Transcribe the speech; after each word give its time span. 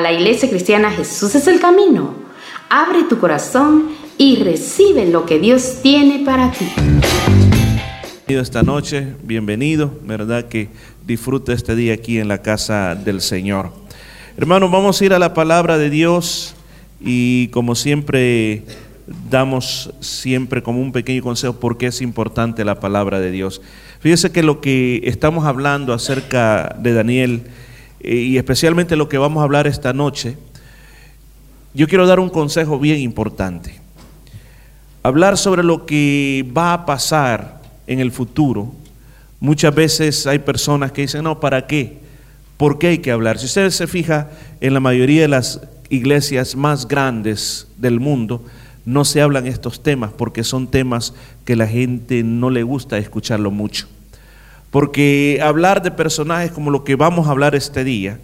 la 0.00 0.12
Iglesia 0.12 0.48
Cristiana 0.48 0.90
Jesús 0.90 1.34
es 1.34 1.46
el 1.46 1.60
Camino. 1.60 2.14
Abre 2.70 3.04
tu 3.08 3.18
corazón 3.18 3.88
y 4.16 4.36
recibe 4.36 5.06
lo 5.06 5.26
que 5.26 5.38
Dios 5.38 5.78
tiene 5.82 6.24
para 6.24 6.52
ti. 6.52 6.66
Esta 8.28 8.62
noche, 8.62 9.14
bienvenido, 9.22 9.92
verdad 10.04 10.46
que 10.46 10.68
disfruta 11.06 11.52
este 11.52 11.74
día 11.74 11.94
aquí 11.94 12.18
en 12.18 12.28
la 12.28 12.42
casa 12.42 12.94
del 12.94 13.20
Señor. 13.20 13.72
Hermanos, 14.36 14.70
vamos 14.70 15.00
a 15.00 15.04
ir 15.04 15.14
a 15.14 15.18
la 15.18 15.34
palabra 15.34 15.78
de 15.78 15.90
Dios 15.90 16.54
y 17.00 17.48
como 17.48 17.74
siempre 17.74 18.64
damos 19.30 19.94
siempre 20.00 20.62
como 20.62 20.80
un 20.80 20.92
pequeño 20.92 21.22
consejo 21.22 21.54
porque 21.54 21.86
es 21.86 22.02
importante 22.02 22.64
la 22.64 22.78
palabra 22.78 23.18
de 23.18 23.30
Dios. 23.30 23.62
Fíjese 24.00 24.30
que 24.30 24.42
lo 24.42 24.60
que 24.60 25.00
estamos 25.04 25.46
hablando 25.46 25.94
acerca 25.94 26.76
de 26.78 26.92
Daniel 26.92 27.42
y 28.00 28.36
especialmente 28.36 28.96
lo 28.96 29.08
que 29.08 29.18
vamos 29.18 29.40
a 29.40 29.44
hablar 29.44 29.66
esta 29.66 29.92
noche, 29.92 30.36
yo 31.74 31.86
quiero 31.88 32.06
dar 32.06 32.20
un 32.20 32.28
consejo 32.28 32.78
bien 32.78 32.98
importante. 33.00 33.80
Hablar 35.02 35.36
sobre 35.36 35.62
lo 35.62 35.86
que 35.86 36.48
va 36.56 36.72
a 36.72 36.86
pasar 36.86 37.60
en 37.86 38.00
el 38.00 38.12
futuro. 38.12 38.72
Muchas 39.40 39.74
veces 39.74 40.26
hay 40.26 40.38
personas 40.40 40.92
que 40.92 41.02
dicen, 41.02 41.24
no, 41.24 41.40
¿para 41.40 41.66
qué? 41.66 41.98
¿Por 42.56 42.78
qué 42.78 42.88
hay 42.88 42.98
que 42.98 43.10
hablar? 43.10 43.38
Si 43.38 43.46
usted 43.46 43.70
se 43.70 43.86
fija 43.86 44.30
en 44.60 44.74
la 44.74 44.80
mayoría 44.80 45.22
de 45.22 45.28
las 45.28 45.60
iglesias 45.88 46.56
más 46.56 46.88
grandes 46.88 47.68
del 47.76 48.00
mundo, 48.00 48.44
no 48.84 49.04
se 49.04 49.20
hablan 49.20 49.46
estos 49.46 49.82
temas 49.82 50.10
porque 50.16 50.44
son 50.44 50.68
temas 50.68 51.14
que 51.44 51.56
la 51.56 51.66
gente 51.66 52.22
no 52.22 52.50
le 52.50 52.62
gusta 52.62 52.98
escucharlo 52.98 53.50
mucho. 53.50 53.86
Porque 54.70 55.40
hablar 55.42 55.82
de 55.82 55.90
personajes 55.90 56.50
como 56.52 56.70
lo 56.70 56.84
que 56.84 56.96
vamos 56.96 57.26
a 57.26 57.30
hablar 57.30 57.54
este 57.54 57.84
día, 57.84 58.18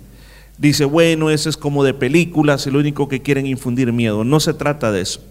dice, 0.59 0.85
bueno, 0.85 1.31
eso 1.31 1.49
es 1.49 1.57
como 1.57 1.85
de 1.85 1.95
películas 1.95 2.67
lo 2.67 2.79
único 2.79 3.09
que 3.09 3.23
quieren 3.23 3.47
infundir 3.47 3.93
miedo. 3.93 4.25
No 4.25 4.41
se 4.41 4.55
trata 4.55 4.93
de 4.93 5.01
eso. 5.01 5.23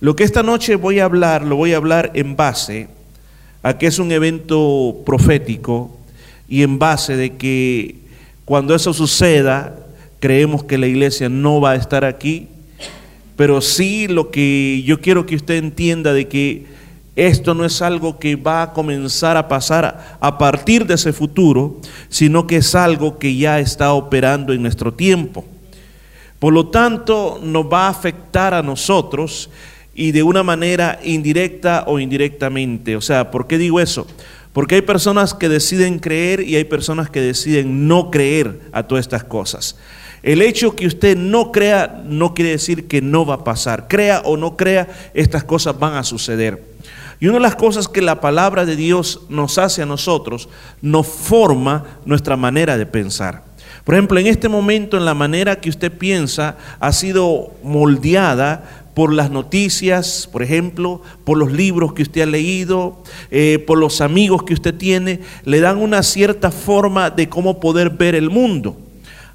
Lo 0.00 0.16
que 0.16 0.24
esta 0.24 0.42
noche 0.42 0.76
voy 0.76 1.00
a 1.00 1.04
hablar, 1.04 1.44
lo 1.44 1.56
voy 1.56 1.74
a 1.74 1.76
hablar 1.76 2.10
en 2.14 2.36
base 2.36 2.88
a 3.62 3.78
que 3.78 3.86
es 3.86 3.98
un 3.98 4.10
evento 4.10 5.02
profético 5.06 5.96
y 6.48 6.62
en 6.62 6.78
base 6.78 7.16
de 7.16 7.36
que 7.36 7.96
cuando 8.44 8.74
eso 8.74 8.92
suceda, 8.92 9.76
creemos 10.18 10.64
que 10.64 10.78
la 10.78 10.88
iglesia 10.88 11.28
no 11.28 11.60
va 11.60 11.72
a 11.72 11.76
estar 11.76 12.04
aquí 12.04 12.48
pero 13.36 13.60
sí 13.60 14.08
lo 14.08 14.30
que 14.30 14.82
yo 14.84 15.00
quiero 15.00 15.26
que 15.26 15.36
usted 15.36 15.54
entienda 15.54 16.12
de 16.12 16.28
que 16.28 16.64
esto 17.14 17.52
no 17.54 17.64
es 17.64 17.82
algo 17.82 18.18
que 18.18 18.36
va 18.36 18.62
a 18.62 18.72
comenzar 18.72 19.36
a 19.36 19.48
pasar 19.48 20.16
a 20.18 20.38
partir 20.38 20.86
de 20.86 20.94
ese 20.94 21.12
futuro, 21.12 21.78
sino 22.08 22.46
que 22.46 22.56
es 22.56 22.74
algo 22.74 23.18
que 23.18 23.36
ya 23.36 23.60
está 23.60 23.92
operando 23.92 24.52
en 24.52 24.62
nuestro 24.62 24.94
tiempo. 24.94 25.44
Por 26.38 26.54
lo 26.54 26.68
tanto, 26.68 27.38
nos 27.42 27.66
va 27.66 27.86
a 27.86 27.90
afectar 27.90 28.54
a 28.54 28.62
nosotros 28.62 29.50
y 29.94 30.12
de 30.12 30.22
una 30.22 30.42
manera 30.42 30.98
indirecta 31.04 31.84
o 31.86 31.98
indirectamente. 31.98 32.96
O 32.96 33.00
sea, 33.00 33.30
¿por 33.30 33.46
qué 33.46 33.58
digo 33.58 33.78
eso? 33.78 34.06
Porque 34.52 34.76
hay 34.76 34.82
personas 34.82 35.34
que 35.34 35.48
deciden 35.48 35.98
creer 35.98 36.40
y 36.40 36.56
hay 36.56 36.64
personas 36.64 37.10
que 37.10 37.20
deciden 37.20 37.86
no 37.88 38.10
creer 38.10 38.60
a 38.72 38.82
todas 38.84 39.04
estas 39.04 39.24
cosas. 39.24 39.76
El 40.22 40.40
hecho 40.40 40.76
que 40.76 40.86
usted 40.86 41.16
no 41.16 41.52
crea 41.52 42.02
no 42.06 42.32
quiere 42.32 42.52
decir 42.52 42.86
que 42.86 43.02
no 43.02 43.26
va 43.26 43.34
a 43.34 43.44
pasar. 43.44 43.88
Crea 43.88 44.20
o 44.24 44.36
no 44.36 44.56
crea, 44.56 44.88
estas 45.14 45.44
cosas 45.44 45.78
van 45.78 45.94
a 45.94 46.04
suceder. 46.04 46.71
Y 47.22 47.28
una 47.28 47.34
de 47.34 47.42
las 47.42 47.54
cosas 47.54 47.86
que 47.86 48.02
la 48.02 48.20
palabra 48.20 48.66
de 48.66 48.74
Dios 48.74 49.20
nos 49.28 49.56
hace 49.56 49.80
a 49.80 49.86
nosotros, 49.86 50.48
nos 50.80 51.06
forma 51.06 51.84
nuestra 52.04 52.36
manera 52.36 52.76
de 52.76 52.84
pensar. 52.84 53.44
Por 53.84 53.94
ejemplo, 53.94 54.18
en 54.18 54.26
este 54.26 54.48
momento, 54.48 54.96
en 54.96 55.04
la 55.04 55.14
manera 55.14 55.60
que 55.60 55.70
usted 55.70 55.96
piensa, 55.96 56.56
ha 56.80 56.92
sido 56.92 57.52
moldeada 57.62 58.88
por 58.94 59.12
las 59.12 59.30
noticias, 59.30 60.28
por 60.32 60.42
ejemplo, 60.42 61.00
por 61.22 61.38
los 61.38 61.52
libros 61.52 61.92
que 61.92 62.02
usted 62.02 62.22
ha 62.22 62.26
leído, 62.26 63.04
eh, 63.30 63.62
por 63.68 63.78
los 63.78 64.00
amigos 64.00 64.42
que 64.42 64.54
usted 64.54 64.74
tiene, 64.74 65.20
le 65.44 65.60
dan 65.60 65.78
una 65.78 66.02
cierta 66.02 66.50
forma 66.50 67.08
de 67.10 67.28
cómo 67.28 67.60
poder 67.60 67.90
ver 67.90 68.16
el 68.16 68.30
mundo. 68.30 68.76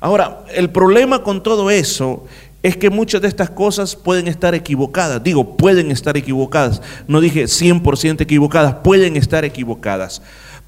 Ahora, 0.02 0.44
el 0.54 0.70
problema 0.72 1.24
con 1.24 1.42
todo 1.42 1.72
eso 1.72 2.26
es 2.68 2.76
que 2.76 2.90
muchas 2.90 3.22
de 3.22 3.30
estas 3.30 3.50
cosas 3.50 3.96
pueden 3.96 4.28
estar 4.28 4.54
equivocadas. 4.54 5.24
Digo, 5.24 5.56
pueden 5.56 5.90
estar 5.90 6.18
equivocadas. 6.18 6.82
No 7.08 7.22
dije 7.22 7.46
100% 7.46 8.20
equivocadas, 8.20 8.76
pueden 8.84 9.16
estar 9.16 9.46
equivocadas. 9.46 10.22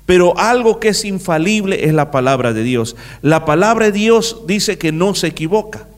Pero 0.06 0.38
algo 0.38 0.80
que 0.80 0.88
es 0.88 1.04
infalible 1.04 1.84
es 1.84 1.94
la 1.94 2.10
palabra 2.10 2.54
de 2.54 2.64
Dios. 2.64 2.96
La 3.22 3.44
palabra 3.44 3.88
de 3.88 3.92
Dios 3.92 4.44
dice 4.48 4.78
que 4.78 4.94
no 4.94 5.14
se 5.14 5.28
equivoca. 5.28 5.89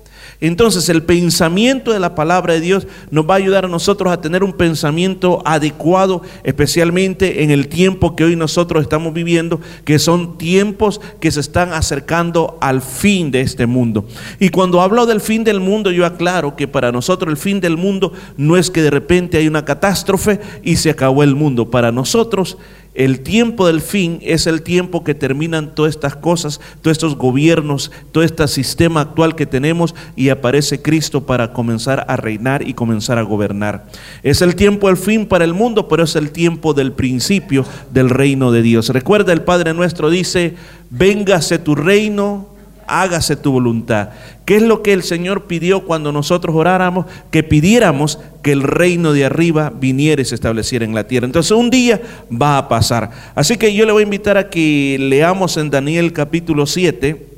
Entonces 0.41 0.89
el 0.89 1.03
pensamiento 1.03 1.93
de 1.93 1.99
la 1.99 2.15
palabra 2.15 2.55
de 2.55 2.61
Dios 2.61 2.87
nos 3.11 3.29
va 3.29 3.35
a 3.35 3.37
ayudar 3.37 3.65
a 3.65 3.69
nosotros 3.69 4.11
a 4.11 4.21
tener 4.21 4.43
un 4.43 4.53
pensamiento 4.53 5.43
adecuado, 5.45 6.23
especialmente 6.43 7.43
en 7.43 7.51
el 7.51 7.67
tiempo 7.67 8.15
que 8.15 8.23
hoy 8.23 8.35
nosotros 8.35 8.81
estamos 8.81 9.13
viviendo, 9.13 9.61
que 9.85 9.99
son 9.99 10.39
tiempos 10.39 10.99
que 11.19 11.31
se 11.31 11.39
están 11.39 11.73
acercando 11.73 12.57
al 12.59 12.81
fin 12.81 13.29
de 13.29 13.41
este 13.41 13.67
mundo. 13.67 14.05
Y 14.39 14.49
cuando 14.49 14.81
hablo 14.81 15.05
del 15.05 15.21
fin 15.21 15.43
del 15.43 15.59
mundo, 15.59 15.91
yo 15.91 16.07
aclaro 16.07 16.55
que 16.55 16.67
para 16.67 16.91
nosotros 16.91 17.29
el 17.29 17.37
fin 17.37 17.61
del 17.61 17.77
mundo 17.77 18.11
no 18.35 18.57
es 18.57 18.71
que 18.71 18.81
de 18.81 18.89
repente 18.89 19.37
hay 19.37 19.47
una 19.47 19.63
catástrofe 19.63 20.39
y 20.63 20.77
se 20.77 20.89
acabó 20.89 21.21
el 21.21 21.35
mundo. 21.35 21.69
Para 21.69 21.91
nosotros 21.91 22.57
el 22.93 23.21
tiempo 23.21 23.67
del 23.67 23.79
fin 23.79 24.19
es 24.21 24.47
el 24.47 24.63
tiempo 24.63 25.03
que 25.03 25.15
terminan 25.15 25.73
todas 25.75 25.95
estas 25.95 26.15
cosas, 26.15 26.59
todos 26.81 26.97
estos 26.97 27.15
gobiernos, 27.15 27.89
todo 28.11 28.23
este 28.23 28.45
sistema 28.49 29.01
actual 29.01 29.35
que 29.35 29.45
tenemos 29.45 29.95
y 30.17 30.29
aparece 30.29 30.81
Cristo 30.81 31.25
para 31.25 31.53
comenzar 31.53 32.05
a 32.09 32.17
reinar 32.17 32.67
y 32.67 32.73
comenzar 32.73 33.17
a 33.17 33.21
gobernar. 33.23 33.85
Es 34.23 34.41
el 34.41 34.55
tiempo 34.55 34.87
del 34.87 34.97
fin 34.97 35.25
para 35.25 35.45
el 35.45 35.53
mundo, 35.53 35.87
pero 35.87 36.03
es 36.03 36.15
el 36.17 36.31
tiempo 36.31 36.73
del 36.73 36.91
principio 36.91 37.65
del 37.93 38.09
reino 38.09 38.51
de 38.51 38.61
Dios. 38.61 38.89
Recuerda, 38.89 39.31
el 39.31 39.43
Padre 39.43 39.73
nuestro 39.73 40.09
dice, 40.09 40.55
véngase 40.89 41.59
tu 41.59 41.75
reino, 41.75 42.50
hágase 42.99 43.35
tu 43.35 43.51
voluntad. 43.51 44.09
¿Qué 44.45 44.57
es 44.57 44.61
lo 44.63 44.83
que 44.83 44.93
el 44.93 45.03
Señor 45.03 45.45
pidió 45.45 45.85
cuando 45.85 46.11
nosotros 46.11 46.55
oráramos? 46.55 47.05
Que 47.31 47.43
pidiéramos 47.43 48.19
que 48.41 48.51
el 48.51 48.63
reino 48.63 49.13
de 49.13 49.25
arriba 49.25 49.71
viniera 49.73 50.21
y 50.21 50.25
se 50.25 50.35
estableciera 50.35 50.83
en 50.83 50.93
la 50.93 51.05
tierra. 51.07 51.25
Entonces 51.25 51.51
un 51.51 51.69
día 51.69 52.01
va 52.29 52.57
a 52.57 52.67
pasar. 52.67 53.11
Así 53.35 53.57
que 53.57 53.73
yo 53.73 53.85
le 53.85 53.91
voy 53.91 54.01
a 54.01 54.05
invitar 54.05 54.37
a 54.37 54.49
que 54.49 54.97
leamos 54.99 55.57
en 55.57 55.69
Daniel 55.69 56.11
capítulo 56.11 56.65
7 56.65 57.30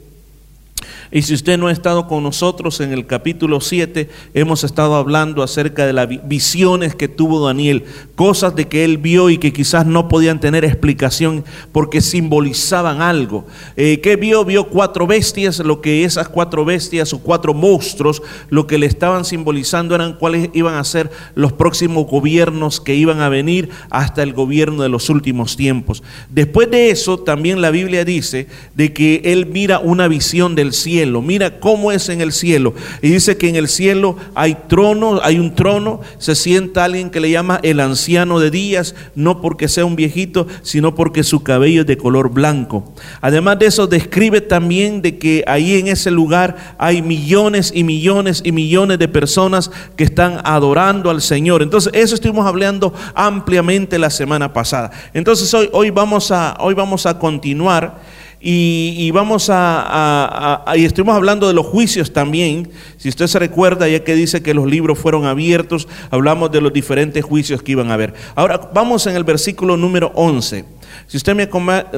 y 1.13 1.22
si 1.22 1.35
usted 1.35 1.59
no 1.59 1.68
ha 1.68 1.72
estado 1.72 2.07
con 2.07 2.24
nosotros 2.24 2.79
en 2.79 2.91
el 2.91 3.06
capítulo 3.06 3.62
7, 3.62 4.09
hemos 4.34 4.63
estado 4.63 4.96
hablando 4.96 5.44
acerca 5.44 5.85
de 5.85 5.94
las 5.94 6.09
visiones 6.28 6.96
que 6.96 7.07
tuvo 7.07 7.46
Daniel, 7.46 7.84
cosas 8.16 8.56
de 8.56 8.68
que 8.68 8.84
él 8.84 8.97
vio 8.97 9.29
y 9.29 9.38
que 9.38 9.53
quizás 9.53 9.85
no 9.85 10.07
podían 10.07 10.40
tener 10.40 10.66
explicación 10.66 11.46
porque 11.72 12.01
simbolizaban 12.01 13.03
algo. 13.03 13.46
Eh, 13.78 14.01
¿Qué 14.01 14.16
vio? 14.16 14.44
Vio 14.44 14.69
cuatro 14.69 15.06
bestias, 15.06 15.59
lo 15.59 15.81
que 15.81 16.03
esas 16.03 16.29
cuatro 16.29 16.66
bestias 16.66 17.13
o 17.13 17.19
cuatro 17.19 17.53
monstruos, 17.53 18.24
lo 18.50 18.66
que 18.66 18.80
le 18.80 18.88
estaban 18.88 19.24
simbolizando 19.24 19.94
eran 19.94 20.13
cuáles 20.13 20.50
iban 20.53 20.74
a 20.74 20.84
ser 20.84 21.12
los 21.35 21.53
próximos 21.53 22.07
gobiernos 22.07 22.81
que 22.81 22.95
iban 22.95 23.22
a 23.22 23.30
venir 23.30 23.69
hasta 23.91 24.24
el 24.24 24.34
gobierno 24.34 24.81
de 24.81 24.90
los 24.90 25.12
últimos 25.12 25.57
tiempos. 25.57 26.01
Después 26.31 26.72
de 26.72 26.90
eso, 26.90 27.19
también 27.19 27.62
la 27.62 27.69
Biblia 27.69 28.03
dice 28.03 28.47
de 28.74 28.94
que 28.94 29.22
él 29.25 29.45
mira 29.45 29.78
una 29.78 30.07
visión 30.07 30.56
del 30.56 30.74
cielo 30.74 31.03
Mira 31.12 31.59
cómo 31.59 31.91
es 31.91 32.09
en 32.09 32.22
el 32.22 32.31
cielo. 32.31 32.74
Y 33.02 33.09
dice 33.09 33.38
que 33.38 33.50
en 33.50 33.56
el 33.56 33.68
cielo 33.68 34.16
hay 34.36 34.56
trono, 34.68 35.19
hay 35.24 35.40
un 35.40 35.56
trono, 35.56 36.02
se 36.18 36.36
sienta 36.36 36.84
alguien 36.86 37.09
que 37.09 37.19
le 37.19 37.31
llama 37.31 37.59
el 37.64 37.80
anciano 37.80 38.40
de 38.40 38.52
días, 38.52 38.96
no 39.16 39.42
porque 39.42 39.68
sea 39.68 39.86
un 39.86 39.96
viejito, 39.96 40.47
sino 40.62 40.96
porque 40.96 41.24
su 41.24 41.44
cabello 41.44 41.81
es 41.81 41.88
de 41.88 41.97
color 41.97 42.30
blanco. 42.30 42.94
Además 43.22 43.59
de 43.59 43.68
eso, 43.68 43.88
describe 43.88 44.42
también 44.42 45.01
de 45.01 45.18
que 45.18 45.44
ahí 45.48 45.75
en 45.75 45.88
ese 45.88 46.12
lugar 46.12 46.75
hay 46.77 47.01
millones 47.01 47.72
y 47.74 47.83
millones 47.83 48.42
y 48.44 48.51
millones 48.51 49.00
de 49.00 49.07
personas 49.07 49.72
que 49.95 50.04
están 50.04 50.39
adorando 50.44 51.10
al 51.10 51.22
Señor. 51.22 51.62
Entonces, 51.62 51.92
eso 51.95 52.16
estuvimos 52.16 52.45
hablando 52.45 52.94
ampliamente 53.13 54.00
la 54.00 54.10
semana 54.10 54.54
pasada. 54.54 54.92
Entonces, 55.13 55.54
hoy, 55.54 55.69
hoy, 55.72 55.89
vamos, 55.89 56.31
a, 56.31 56.56
hoy 56.60 56.74
vamos 56.74 57.06
a 57.06 57.18
continuar. 57.19 58.01
Y, 58.45 59.10
vamos 59.12 59.50
a, 59.50 60.66
y 60.75 60.84
estuvimos 60.84 61.16
hablando 61.16 61.48
de 61.48 61.54
los 61.54 61.66
juicios 61.66 62.12
también. 62.12 62.69
Si 62.98 63.07
usted 63.07 63.28
se 63.28 63.40
recuerda, 63.40 63.88
ya 63.88 64.04
que 64.04 64.16
dice 64.16 64.44
que 64.44 64.54
los 64.54 64.68
libros 64.68 65.00
fueron 65.00 65.24
abiertos, 65.24 65.88
hablamos 66.12 66.51
de 66.51 66.60
los 66.60 66.74
diferentes 66.74 67.24
juicios 67.24 67.62
que 67.63 67.72
iban 67.72 67.90
a 67.90 67.94
haber. 67.94 68.13
Ahora 68.36 68.69
vamos 68.74 69.07
en 69.07 69.16
el 69.16 69.24
versículo 69.24 69.78
número 69.78 70.12
11. 70.16 70.66
Si 71.07 71.16
usted 71.16 71.36
me, 71.36 71.50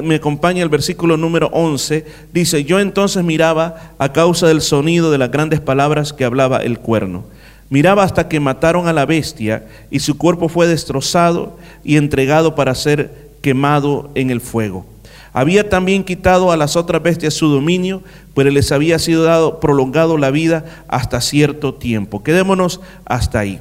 me 0.04 0.14
acompaña 0.14 0.62
el 0.62 0.68
versículo 0.68 1.16
número 1.16 1.48
11, 1.52 2.06
dice, 2.32 2.62
yo 2.62 2.78
entonces 2.78 3.24
miraba 3.24 3.94
a 3.98 4.12
causa 4.12 4.46
del 4.46 4.60
sonido 4.60 5.10
de 5.10 5.18
las 5.18 5.32
grandes 5.32 5.58
palabras 5.58 6.12
que 6.12 6.24
hablaba 6.24 6.58
el 6.58 6.78
cuerno. 6.78 7.24
Miraba 7.70 8.04
hasta 8.04 8.28
que 8.28 8.38
mataron 8.38 8.86
a 8.86 8.92
la 8.92 9.04
bestia 9.04 9.66
y 9.90 9.98
su 9.98 10.16
cuerpo 10.16 10.48
fue 10.48 10.68
destrozado 10.68 11.58
y 11.82 11.96
entregado 11.96 12.54
para 12.54 12.76
ser 12.76 13.26
quemado 13.42 14.10
en 14.14 14.30
el 14.30 14.40
fuego. 14.40 14.86
Había 15.36 15.68
también 15.68 16.02
quitado 16.02 16.50
a 16.50 16.56
las 16.56 16.76
otras 16.76 17.02
bestias 17.02 17.34
su 17.34 17.48
dominio, 17.48 18.02
pero 18.34 18.48
les 18.48 18.72
había 18.72 18.98
sido 18.98 19.22
dado 19.22 19.60
prolongado 19.60 20.16
la 20.16 20.30
vida 20.30 20.64
hasta 20.88 21.20
cierto 21.20 21.74
tiempo. 21.74 22.22
Quedémonos 22.22 22.80
hasta 23.04 23.40
ahí. 23.40 23.60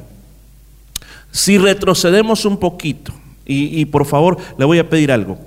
Si 1.33 1.57
retrocedemos 1.57 2.45
un 2.45 2.60
poquito, 2.60 3.12
y, 3.45 3.77
y 3.77 3.83
por 3.83 4.06
favor 4.06 4.38
le 4.57 4.63
voy 4.63 4.80
a 4.80 4.89
pedir 4.89 5.12
algo, 5.12 5.38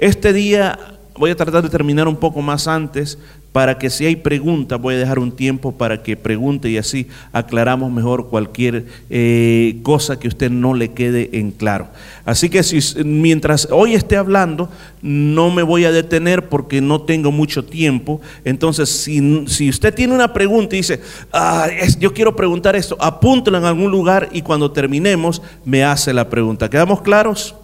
este 0.00 0.32
día 0.32 0.76
voy 1.18 1.30
a 1.30 1.36
tratar 1.36 1.62
de 1.62 1.68
terminar 1.68 2.08
un 2.08 2.16
poco 2.16 2.42
más 2.42 2.66
antes 2.68 3.18
para 3.52 3.78
que 3.78 3.88
si 3.88 4.04
hay 4.04 4.16
preguntas 4.16 4.78
voy 4.78 4.96
a 4.96 4.98
dejar 4.98 5.18
un 5.18 5.32
tiempo 5.32 5.72
para 5.72 6.02
que 6.02 6.14
pregunte 6.14 6.68
y 6.68 6.76
así 6.76 7.06
aclaramos 7.32 7.90
mejor 7.90 8.28
cualquier 8.28 8.84
eh, 9.08 9.78
cosa 9.82 10.18
que 10.18 10.28
usted 10.28 10.50
no 10.50 10.74
le 10.74 10.92
quede 10.92 11.30
en 11.32 11.52
claro. 11.52 11.88
Así 12.26 12.50
que 12.50 12.62
si, 12.62 12.80
mientras 13.02 13.68
hoy 13.70 13.94
esté 13.94 14.18
hablando, 14.18 14.68
no 15.00 15.50
me 15.50 15.62
voy 15.62 15.86
a 15.86 15.92
detener 15.92 16.50
porque 16.50 16.82
no 16.82 17.00
tengo 17.02 17.32
mucho 17.32 17.64
tiempo. 17.64 18.20
Entonces, 18.44 18.90
si, 18.90 19.46
si 19.46 19.70
usted 19.70 19.94
tiene 19.94 20.14
una 20.14 20.34
pregunta 20.34 20.76
y 20.76 20.80
dice, 20.80 21.00
ah, 21.32 21.66
yo 21.98 22.12
quiero 22.12 22.36
preguntar 22.36 22.76
esto, 22.76 22.96
apúntelo 23.00 23.56
en 23.56 23.64
algún 23.64 23.90
lugar 23.90 24.28
y 24.32 24.42
cuando 24.42 24.70
terminemos 24.70 25.40
me 25.64 25.82
hace 25.82 26.12
la 26.12 26.28
pregunta. 26.28 26.68
¿Quedamos 26.68 27.00
claros? 27.00 27.54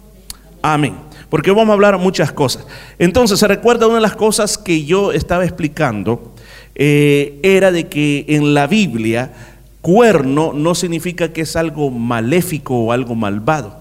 Amén 0.61 1.12
porque 1.33 1.49
vamos 1.49 1.69
a 1.69 1.73
hablar 1.73 1.97
muchas 1.97 2.31
cosas. 2.31 2.67
Entonces, 2.99 3.39
se 3.39 3.47
recuerda 3.47 3.87
una 3.87 3.95
de 3.95 4.01
las 4.01 4.15
cosas 4.15 4.55
que 4.59 4.85
yo 4.85 5.11
estaba 5.11 5.43
explicando, 5.43 6.31
eh, 6.75 7.39
era 7.41 7.71
de 7.71 7.87
que 7.87 8.25
en 8.27 8.53
la 8.53 8.67
Biblia, 8.67 9.33
cuerno 9.81 10.53
no 10.53 10.75
significa 10.75 11.33
que 11.33 11.41
es 11.41 11.55
algo 11.55 11.89
maléfico 11.89 12.77
o 12.77 12.91
algo 12.91 13.15
malvado. 13.15 13.79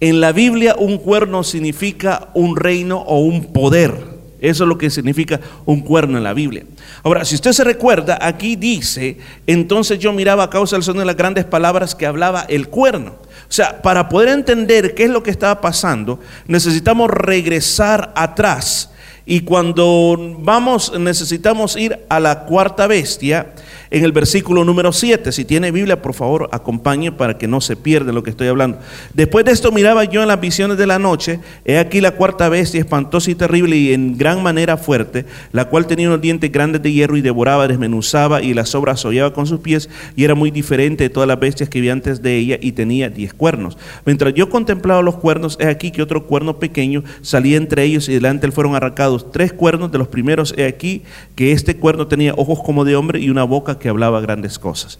En 0.00 0.20
la 0.20 0.32
Biblia, 0.32 0.76
un 0.78 0.98
cuerno 0.98 1.42
significa 1.42 2.28
un 2.34 2.54
reino 2.54 2.98
o 2.98 3.20
un 3.20 3.46
poder. 3.46 4.13
Eso 4.44 4.64
es 4.64 4.68
lo 4.68 4.76
que 4.76 4.90
significa 4.90 5.40
un 5.64 5.80
cuerno 5.80 6.18
en 6.18 6.24
la 6.24 6.34
Biblia. 6.34 6.64
Ahora, 7.02 7.24
si 7.24 7.34
usted 7.34 7.52
se 7.52 7.64
recuerda, 7.64 8.18
aquí 8.20 8.56
dice, 8.56 9.16
entonces 9.46 9.98
yo 9.98 10.12
miraba 10.12 10.44
a 10.44 10.50
causa 10.50 10.76
del 10.76 10.82
sonido 10.82 11.00
de 11.00 11.06
las 11.06 11.16
grandes 11.16 11.46
palabras 11.46 11.94
que 11.94 12.04
hablaba 12.04 12.42
el 12.42 12.68
cuerno. 12.68 13.12
O 13.48 13.52
sea, 13.52 13.80
para 13.80 14.10
poder 14.10 14.28
entender 14.28 14.94
qué 14.94 15.04
es 15.04 15.10
lo 15.10 15.22
que 15.22 15.30
estaba 15.30 15.62
pasando, 15.62 16.20
necesitamos 16.46 17.10
regresar 17.10 18.12
atrás. 18.14 18.90
Y 19.24 19.40
cuando 19.40 20.36
vamos, 20.40 20.92
necesitamos 20.98 21.74
ir 21.76 22.00
a 22.10 22.20
la 22.20 22.44
cuarta 22.44 22.86
bestia 22.86 23.54
en 23.94 24.04
el 24.04 24.10
versículo 24.10 24.64
número 24.64 24.92
7. 24.92 25.30
Si 25.30 25.44
tiene 25.44 25.70
Biblia, 25.70 26.02
por 26.02 26.14
favor, 26.14 26.48
acompañe 26.50 27.12
para 27.12 27.38
que 27.38 27.46
no 27.46 27.60
se 27.60 27.76
pierda 27.76 28.12
lo 28.12 28.24
que 28.24 28.30
estoy 28.30 28.48
hablando. 28.48 28.78
Después 29.14 29.44
de 29.44 29.52
esto 29.52 29.70
miraba 29.70 30.02
yo 30.02 30.22
en 30.22 30.28
las 30.28 30.40
visiones 30.40 30.76
de 30.78 30.88
la 30.88 30.98
noche, 30.98 31.38
he 31.64 31.78
aquí 31.78 32.00
la 32.00 32.10
cuarta 32.10 32.48
bestia, 32.48 32.80
espantosa 32.80 33.30
y 33.30 33.36
terrible 33.36 33.76
y 33.76 33.92
en 33.92 34.18
gran 34.18 34.42
manera 34.42 34.76
fuerte, 34.76 35.26
la 35.52 35.66
cual 35.66 35.86
tenía 35.86 36.08
unos 36.08 36.20
dientes 36.20 36.50
grandes 36.50 36.82
de 36.82 36.92
hierro 36.92 37.16
y 37.16 37.20
devoraba, 37.20 37.68
desmenuzaba 37.68 38.42
y 38.42 38.52
las 38.52 38.74
obras 38.74 39.04
hollaba 39.04 39.32
con 39.32 39.46
sus 39.46 39.60
pies 39.60 39.88
y 40.16 40.24
era 40.24 40.34
muy 40.34 40.50
diferente 40.50 41.04
de 41.04 41.10
todas 41.10 41.28
las 41.28 41.38
bestias 41.38 41.68
que 41.68 41.80
vi 41.80 41.88
antes 41.88 42.20
de 42.20 42.36
ella 42.36 42.58
y 42.60 42.72
tenía 42.72 43.10
diez 43.10 43.32
cuernos. 43.32 43.78
Mientras 44.04 44.34
yo 44.34 44.50
contemplaba 44.50 45.02
los 45.02 45.18
cuernos, 45.18 45.56
he 45.60 45.68
aquí 45.68 45.92
que 45.92 46.02
otro 46.02 46.26
cuerno 46.26 46.58
pequeño 46.58 47.04
salía 47.22 47.56
entre 47.56 47.84
ellos 47.84 48.08
y 48.08 48.14
delante 48.14 48.46
él 48.46 48.52
fueron 48.52 48.74
arrancados 48.74 49.30
tres 49.30 49.52
cuernos 49.52 49.92
de 49.92 49.98
los 49.98 50.08
primeros, 50.08 50.52
he 50.56 50.66
aquí 50.66 51.02
que 51.36 51.52
este 51.52 51.76
cuerno 51.76 52.08
tenía 52.08 52.34
ojos 52.34 52.60
como 52.64 52.84
de 52.84 52.96
hombre 52.96 53.20
y 53.20 53.30
una 53.30 53.44
boca 53.44 53.78
que 53.78 53.83
que 53.84 53.90
hablaba 53.90 54.22
grandes 54.22 54.58
cosas. 54.58 54.98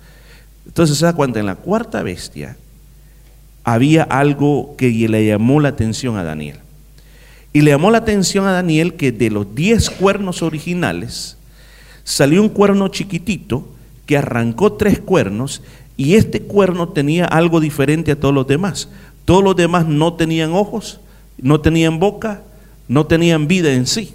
Entonces 0.67 0.99
se 0.99 1.09
en 1.09 1.47
la 1.47 1.55
cuarta 1.55 2.03
bestia 2.03 2.59
había 3.65 4.03
algo 4.03 4.75
que 4.77 4.91
le 4.91 5.27
llamó 5.27 5.59
la 5.59 5.71
atención 5.71 6.19
a 6.19 6.23
Daniel. 6.23 6.59
Y 7.55 7.63
le 7.63 7.71
llamó 7.71 7.91
la 7.91 7.97
atención 7.97 8.47
a 8.47 8.53
Daniel 8.53 8.93
que 8.93 9.11
de 9.11 9.31
los 9.31 9.55
diez 9.55 9.89
cuernos 9.89 10.43
originales 10.43 11.39
salió 12.05 12.43
un 12.43 12.51
cuerno 12.51 12.89
chiquitito 12.89 13.67
que 14.05 14.19
arrancó 14.19 14.75
tres 14.75 14.99
cuernos 14.99 15.63
y 15.97 16.17
este 16.17 16.43
cuerno 16.43 16.91
tenía 16.91 17.25
algo 17.25 17.61
diferente 17.61 18.13
a 18.13 18.21
todos 18.21 18.35
los 18.35 18.47
demás. 18.47 18.91
Todos 19.25 19.43
los 19.43 19.57
demás 19.57 19.87
no 19.87 20.13
tenían 20.13 20.53
ojos, 20.53 21.01
no 21.39 21.63
tenían 21.63 22.01
boca, 22.01 22.43
no 22.87 23.07
tenían 23.07 23.49
vida 23.49 23.73
en 23.73 23.87
sí. 23.87 24.13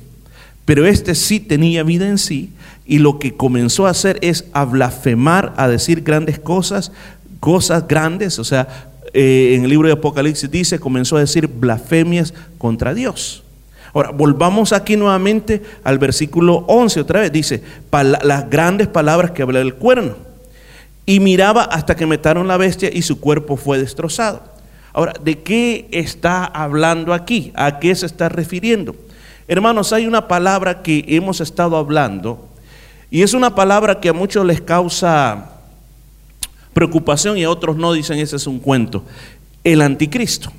Pero 0.66 0.86
este 0.86 1.16
sí 1.16 1.40
tenía 1.40 1.82
vida 1.82 2.08
en 2.08 2.20
sí 2.20 2.52
y 2.90 2.98
lo 2.98 3.20
que 3.20 3.36
comenzó 3.36 3.86
a 3.86 3.92
hacer 3.92 4.18
es 4.22 4.46
a 4.52 4.66
blasfemar, 4.66 5.54
a 5.58 5.68
decir 5.68 6.02
grandes 6.02 6.40
cosas, 6.40 6.92
cosas 7.40 7.88
grandes, 7.88 8.40
o 8.40 8.44
sea, 8.44 8.68
eh, 9.14 9.54
en 9.56 9.64
el 9.64 9.70
libro 9.70 9.88
de 9.88 9.94
Apocalipsis 9.94 10.50
dice, 10.50 10.80
comenzó 10.80 11.16
a 11.16 11.20
decir 11.20 11.46
blasfemias 11.46 12.34
contra 12.58 12.96
Dios. 12.96 13.44
Ahora, 13.94 14.10
volvamos 14.10 14.74
aquí 14.74 14.98
nuevamente 14.98 15.62
al 15.84 16.00
versículo 16.00 16.66
11 16.68 17.02
otra 17.02 17.22
vez, 17.22 17.32
dice, 17.32 17.62
las 18.24 18.50
grandes 18.50 18.88
palabras 18.88 19.32
que 19.32 19.44
habla 19.44 19.60
del 19.60 19.76
cuerno. 19.76 20.16
Y 21.06 21.20
miraba 21.20 21.66
hasta 21.66 21.96
que 21.96 22.08
metaron 22.08 22.48
la 22.48 22.58
bestia 22.58 22.90
y 22.92 23.04
su 23.04 23.20
cuerpo 23.20 23.56
fue 23.56 23.78
destrozado. 23.78 24.42
Ahora, 24.94 25.14
¿de 25.24 25.38
qué 25.44 25.88
está 25.92 26.44
hablando 26.44 27.14
aquí? 27.14 27.52
¿A 27.54 27.78
qué 27.78 27.94
se 27.94 28.08
está 28.08 28.30
refiriendo? 28.30 28.96
Hermanos, 29.48 29.94
hay 29.94 30.08
una 30.08 30.28
palabra 30.28 30.82
que 30.82 31.06
hemos 31.08 31.40
estado 31.40 31.78
hablando 31.78 32.49
y 33.12 33.24
es 33.24 33.34
una 33.34 33.56
palabra 33.56 34.00
que 34.00 34.10
a 34.10 34.14
muchos 34.14 34.46
les 34.46 34.62
causa 34.62 35.52
preocupación 36.74 37.38
y 37.38 37.44
a 37.44 37.50
otros 37.50 37.76
no 37.76 37.94
dicen 37.94 38.20
ese 38.20 38.36
es 38.36 38.48
un 38.48 38.60
cuento. 38.60 39.04
El 39.64 39.82
anticristo. 39.82 40.52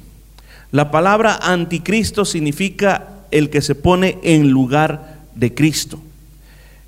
La 0.73 0.91
palabra 0.91 1.39
anticristo 1.41 2.25
significa 2.25 3.09
el 3.31 3.51
que 3.51 3.63
se 3.63 3.75
pone 3.75 4.19
en 4.23 4.51
lugar 4.51 5.19
de 5.35 5.55
Cristo. 5.55 6.01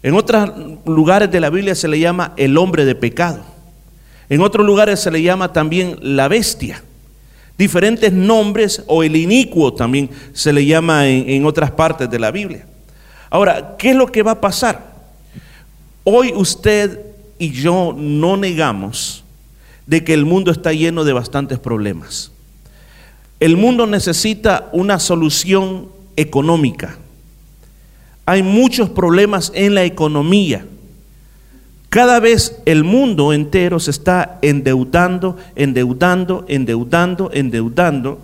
En 0.03 0.14
otros 0.14 0.50
lugares 0.85 1.31
de 1.31 1.41
la 1.41 1.50
Biblia 1.50 1.75
se 1.75 1.88
le 1.88 1.99
llama 2.00 2.32
el 2.37 2.58
hombre 2.58 2.85
de 2.85 2.94
pecado. 2.94 3.41
En 4.29 4.41
otros 4.41 4.67
lugares 4.67 5.00
se 5.00 5.11
le 5.11 5.23
llama 5.23 5.53
también 5.53 5.97
la 6.00 6.26
bestia. 6.26 6.82
Diferentes 7.56 8.12
nombres 8.12 8.82
o 8.88 9.03
el 9.03 9.15
inicuo 9.15 9.75
también 9.75 10.11
se 10.32 10.53
le 10.53 10.67
llama 10.67 11.08
en, 11.08 11.29
en 11.29 11.47
otras 11.47 11.70
partes 11.70 12.11
de 12.11 12.19
la 12.19 12.32
Biblia. 12.32 12.67
Ahora, 13.31 13.76
¿qué 13.79 13.91
es 13.91 13.97
lo 13.97 14.06
que 14.06 14.23
va 14.23 14.32
a 14.32 14.41
pasar? 14.41 14.92
Hoy 16.05 16.33
usted 16.35 17.01
y 17.39 17.51
yo 17.51 17.95
no 17.97 18.37
negamos 18.37 19.25
de 19.87 20.05
que 20.05 20.15
el 20.15 20.25
mundo 20.25 20.51
está 20.51 20.73
lleno 20.73 21.05
de 21.05 21.13
bastantes 21.13 21.59
problemas. 21.59 22.33
El 23.41 23.57
mundo 23.57 23.87
necesita 23.87 24.69
una 24.73 24.99
solución 24.99 25.89
económica. 26.17 26.97
Hay 28.25 28.43
muchos 28.43 28.91
problemas 28.91 29.51
en 29.55 29.75
la 29.75 29.85
economía. 29.85 30.65
Cada 31.89 32.21
vez 32.21 32.61
el 32.65 32.85
mundo 32.85 33.32
entero 33.32 33.81
se 33.81 33.91
está 33.91 34.39
endeudando, 34.43 35.37
endeudando, 35.56 36.44
endeudando, 36.49 37.31
endeudando. 37.32 38.19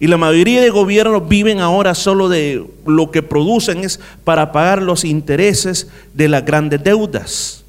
Y 0.00 0.06
la 0.06 0.16
mayoría 0.16 0.62
de 0.62 0.70
gobiernos 0.70 1.28
viven 1.28 1.60
ahora 1.60 1.94
solo 1.94 2.30
de 2.30 2.64
lo 2.86 3.10
que 3.10 3.22
producen 3.22 3.84
es 3.84 4.00
para 4.24 4.50
pagar 4.50 4.80
los 4.80 5.04
intereses 5.04 5.88
de 6.14 6.26
las 6.28 6.44
grandes 6.44 6.82
deudas. 6.82 7.64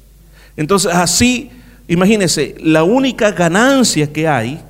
Entonces 0.56 0.92
así, 0.94 1.50
imagínense, 1.88 2.56
la 2.58 2.84
única 2.84 3.32
ganancia 3.32 4.10
que 4.10 4.26
hay 4.26 4.60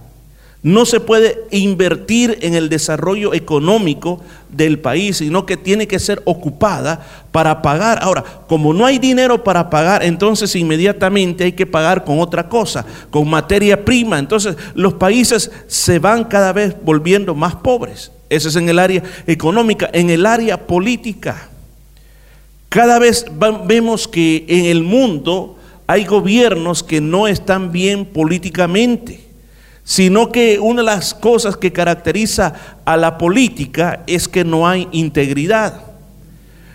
no 0.62 0.86
se 0.86 1.00
puede 1.00 1.40
invertir 1.50 2.38
en 2.42 2.54
el 2.54 2.68
desarrollo 2.68 3.34
económico 3.34 4.20
del 4.48 4.78
país, 4.78 5.16
sino 5.16 5.44
que 5.44 5.56
tiene 5.56 5.88
que 5.88 5.98
ser 5.98 6.22
ocupada 6.24 7.04
para 7.32 7.62
pagar. 7.62 7.98
Ahora, 8.00 8.22
como 8.46 8.72
no 8.72 8.86
hay 8.86 9.00
dinero 9.00 9.42
para 9.42 9.70
pagar, 9.70 10.04
entonces 10.04 10.54
inmediatamente 10.54 11.44
hay 11.44 11.52
que 11.52 11.66
pagar 11.66 12.04
con 12.04 12.20
otra 12.20 12.48
cosa, 12.48 12.86
con 13.10 13.28
materia 13.28 13.84
prima. 13.84 14.20
Entonces 14.20 14.56
los 14.74 14.94
países 14.94 15.50
se 15.66 15.98
van 15.98 16.24
cada 16.24 16.52
vez 16.52 16.76
volviendo 16.84 17.34
más 17.34 17.56
pobres. 17.56 18.12
Ese 18.30 18.48
es 18.48 18.56
en 18.56 18.68
el 18.68 18.78
área 18.78 19.02
económica, 19.26 19.90
en 19.92 20.10
el 20.10 20.24
área 20.26 20.66
política. 20.66 21.48
Cada 22.68 23.00
vez 23.00 23.26
vemos 23.66 24.06
que 24.06 24.44
en 24.46 24.66
el 24.66 24.84
mundo 24.84 25.56
hay 25.88 26.04
gobiernos 26.04 26.84
que 26.84 27.00
no 27.00 27.26
están 27.26 27.72
bien 27.72 28.06
políticamente 28.06 29.31
sino 29.84 30.30
que 30.30 30.58
una 30.58 30.82
de 30.82 30.86
las 30.86 31.14
cosas 31.14 31.56
que 31.56 31.72
caracteriza 31.72 32.54
a 32.84 32.96
la 32.96 33.18
política 33.18 34.02
es 34.06 34.28
que 34.28 34.44
no 34.44 34.68
hay 34.68 34.88
integridad. 34.92 35.82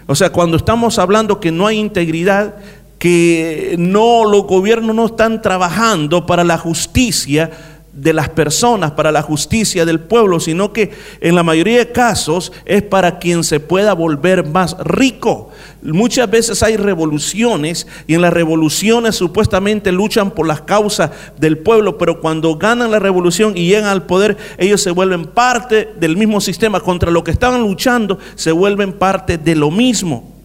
O 0.07 0.15
sea, 0.15 0.31
cuando 0.31 0.57
estamos 0.57 0.99
hablando 0.99 1.39
que 1.39 1.51
no 1.51 1.67
hay 1.67 1.77
integridad, 1.77 2.55
que 2.99 3.75
no 3.77 4.25
los 4.25 4.43
gobiernos 4.45 4.95
no 4.95 5.05
están 5.05 5.41
trabajando 5.41 6.25
para 6.25 6.43
la 6.43 6.57
justicia 6.57 7.51
de 7.97 8.13
las 8.13 8.29
personas, 8.29 8.91
para 8.91 9.11
la 9.11 9.23
justicia 9.23 9.83
del 9.83 9.99
pueblo, 9.99 10.39
sino 10.39 10.71
que 10.71 10.91
en 11.19 11.33
la 11.33 11.41
mayoría 11.41 11.79
de 11.79 11.91
casos 11.91 12.51
es 12.65 12.83
para 12.83 13.17
quien 13.17 13.43
se 13.43 13.59
pueda 13.59 13.93
volver 13.93 14.47
más 14.47 14.77
rico. 14.79 15.49
Muchas 15.81 16.29
veces 16.29 16.61
hay 16.61 16.77
revoluciones 16.77 17.87
y 18.05 18.13
en 18.13 18.21
las 18.21 18.31
revoluciones 18.31 19.15
supuestamente 19.15 19.91
luchan 19.91 20.29
por 20.29 20.45
las 20.45 20.61
causas 20.61 21.09
del 21.39 21.57
pueblo, 21.57 21.97
pero 21.97 22.21
cuando 22.21 22.55
ganan 22.55 22.91
la 22.91 22.99
revolución 22.99 23.57
y 23.57 23.67
llegan 23.67 23.85
al 23.85 24.05
poder, 24.05 24.37
ellos 24.59 24.81
se 24.81 24.91
vuelven 24.91 25.25
parte 25.25 25.89
del 25.99 26.17
mismo 26.17 26.39
sistema. 26.39 26.79
Contra 26.79 27.09
lo 27.09 27.23
que 27.23 27.31
estaban 27.31 27.61
luchando, 27.61 28.19
se 28.35 28.51
vuelven 28.51 28.93
parte 28.93 29.39
de 29.39 29.55
lo 29.55 29.71
mismo. 29.71 30.35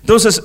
Entonces, 0.00 0.42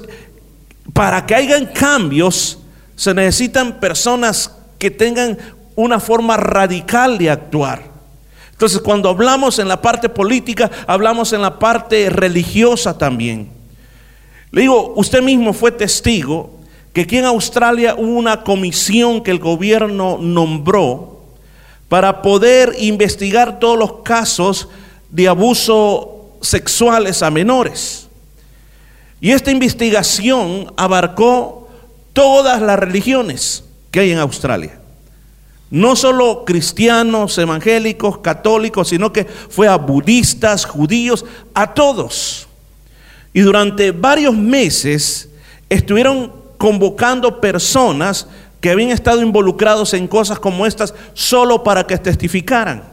para 0.93 1.25
que 1.25 1.33
hayan 1.33 1.65
cambios, 1.65 2.59
se 2.95 3.15
necesitan 3.15 3.79
personas 3.79 4.51
que 4.77 4.91
tengan 4.91 5.37
una 5.81 5.99
forma 5.99 6.37
radical 6.37 7.17
de 7.17 7.29
actuar. 7.29 7.83
Entonces, 8.51 8.79
cuando 8.81 9.09
hablamos 9.09 9.57
en 9.59 9.67
la 9.67 9.81
parte 9.81 10.07
política, 10.07 10.69
hablamos 10.85 11.33
en 11.33 11.41
la 11.41 11.57
parte 11.57 12.09
religiosa 12.09 12.97
también. 12.97 13.49
Le 14.51 14.61
digo, 14.61 14.93
usted 14.95 15.21
mismo 15.21 15.53
fue 15.53 15.71
testigo 15.71 16.59
que 16.93 17.01
aquí 17.01 17.17
en 17.17 17.25
Australia 17.25 17.95
hubo 17.97 18.11
una 18.11 18.43
comisión 18.43 19.23
que 19.23 19.31
el 19.31 19.39
gobierno 19.39 20.17
nombró 20.19 21.21
para 21.87 22.21
poder 22.21 22.75
investigar 22.79 23.59
todos 23.59 23.77
los 23.77 23.93
casos 24.03 24.67
de 25.09 25.27
abuso 25.27 26.37
sexuales 26.41 27.23
a 27.23 27.31
menores. 27.31 28.07
Y 29.21 29.31
esta 29.31 29.51
investigación 29.51 30.71
abarcó 30.75 31.69
todas 32.13 32.61
las 32.61 32.77
religiones 32.77 33.63
que 33.91 34.01
hay 34.01 34.11
en 34.11 34.19
Australia. 34.19 34.80
No 35.71 35.95
solo 35.95 36.43
cristianos, 36.45 37.37
evangélicos, 37.37 38.17
católicos, 38.19 38.89
sino 38.89 39.13
que 39.13 39.25
fue 39.25 39.69
a 39.69 39.77
budistas, 39.77 40.65
judíos, 40.65 41.25
a 41.53 41.73
todos. 41.73 42.47
Y 43.33 43.39
durante 43.39 43.91
varios 43.91 44.35
meses 44.35 45.29
estuvieron 45.69 46.33
convocando 46.57 47.39
personas 47.39 48.27
que 48.59 48.69
habían 48.69 48.91
estado 48.91 49.21
involucrados 49.21 49.93
en 49.93 50.07
cosas 50.07 50.39
como 50.39 50.65
estas 50.65 50.93
solo 51.13 51.63
para 51.63 51.87
que 51.87 51.97
testificaran. 51.97 52.83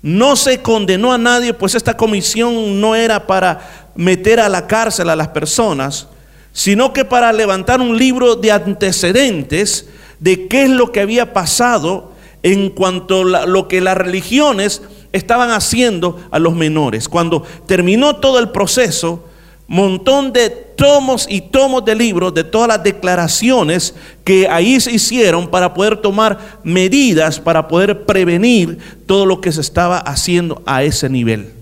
No 0.00 0.36
se 0.36 0.62
condenó 0.62 1.12
a 1.12 1.18
nadie, 1.18 1.52
pues 1.52 1.74
esta 1.74 1.96
comisión 1.96 2.80
no 2.80 2.94
era 2.94 3.26
para 3.26 3.90
meter 3.96 4.38
a 4.38 4.48
la 4.48 4.68
cárcel 4.68 5.10
a 5.10 5.16
las 5.16 5.28
personas, 5.28 6.06
sino 6.52 6.92
que 6.92 7.04
para 7.04 7.32
levantar 7.32 7.80
un 7.80 7.98
libro 7.98 8.36
de 8.36 8.52
antecedentes 8.52 9.88
de 10.20 10.48
qué 10.48 10.64
es 10.64 10.70
lo 10.70 10.92
que 10.92 11.00
había 11.00 11.32
pasado 11.32 12.12
en 12.42 12.70
cuanto 12.70 13.22
a 13.36 13.46
lo 13.46 13.68
que 13.68 13.80
las 13.80 13.96
religiones 13.96 14.82
estaban 15.12 15.50
haciendo 15.50 16.20
a 16.30 16.38
los 16.38 16.54
menores. 16.54 17.08
Cuando 17.08 17.42
terminó 17.66 18.16
todo 18.16 18.38
el 18.38 18.50
proceso, 18.50 19.24
montón 19.68 20.32
de 20.32 20.48
tomos 20.48 21.26
y 21.28 21.42
tomos 21.42 21.84
de 21.84 21.94
libros 21.94 22.32
de 22.32 22.42
todas 22.42 22.68
las 22.68 22.82
declaraciones 22.82 23.94
que 24.24 24.48
ahí 24.48 24.80
se 24.80 24.92
hicieron 24.92 25.48
para 25.48 25.74
poder 25.74 25.98
tomar 25.98 26.58
medidas 26.64 27.38
para 27.38 27.68
poder 27.68 28.06
prevenir 28.06 28.78
todo 29.06 29.26
lo 29.26 29.40
que 29.40 29.52
se 29.52 29.60
estaba 29.60 29.98
haciendo 29.98 30.62
a 30.64 30.82
ese 30.82 31.08
nivel. 31.10 31.52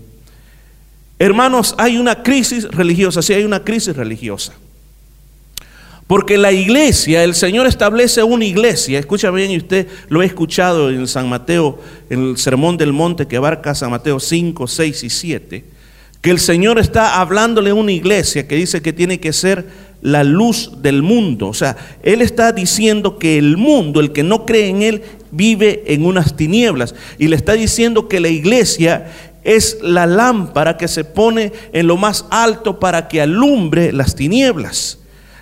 Hermanos, 1.19 1.75
hay 1.77 1.97
una 1.97 2.23
crisis 2.23 2.63
religiosa, 2.65 3.21
sí 3.21 3.33
hay 3.33 3.43
una 3.43 3.63
crisis 3.63 3.95
religiosa. 3.95 4.53
Porque 6.07 6.37
la 6.37 6.53
iglesia, 6.53 7.25
el 7.25 7.35
Señor 7.35 7.67
establece 7.67 8.23
una 8.23 8.45
iglesia, 8.45 8.97
escucha 8.97 9.29
bien 9.29 9.51
y 9.51 9.57
usted 9.57 9.87
lo 10.07 10.21
ha 10.21 10.25
escuchado 10.25 10.89
en 10.89 11.05
San 11.05 11.27
Mateo, 11.27 11.79
en 12.09 12.29
el 12.29 12.37
Sermón 12.37 12.77
del 12.77 12.93
Monte 12.93 13.27
que 13.27 13.35
abarca 13.35 13.75
San 13.75 13.91
Mateo 13.91 14.17
5, 14.17 14.67
6 14.67 15.03
y 15.03 15.09
7, 15.09 15.65
que 16.21 16.31
el 16.31 16.39
Señor 16.39 16.79
está 16.79 17.19
hablándole 17.19 17.71
a 17.71 17.75
una 17.75 17.91
iglesia 17.91 18.47
que 18.47 18.55
dice 18.55 18.81
que 18.81 18.93
tiene 18.93 19.19
que 19.19 19.33
ser 19.33 19.65
la 20.01 20.23
luz 20.23 20.81
del 20.81 21.01
mundo. 21.01 21.49
O 21.49 21.53
sea, 21.53 21.75
Él 22.03 22.21
está 22.21 22.53
diciendo 22.53 23.19
que 23.19 23.37
el 23.37 23.57
mundo, 23.57 23.99
el 23.99 24.13
que 24.13 24.23
no 24.23 24.45
cree 24.45 24.69
en 24.69 24.83
Él, 24.83 25.01
vive 25.31 25.83
en 25.87 26.05
unas 26.05 26.37
tinieblas. 26.37 26.95
Y 27.17 27.27
le 27.27 27.35
está 27.35 27.53
diciendo 27.53 28.07
que 28.07 28.21
la 28.21 28.29
iglesia 28.29 29.11
es 29.43 29.79
la 29.81 30.05
lámpara 30.05 30.77
que 30.77 30.87
se 30.87 31.03
pone 31.03 31.51
en 31.73 31.87
lo 31.87 31.97
más 31.97 32.25
alto 32.29 32.79
para 32.79 33.09
que 33.09 33.21
alumbre 33.21 33.91
las 33.91 34.15
tinieblas. 34.15 34.99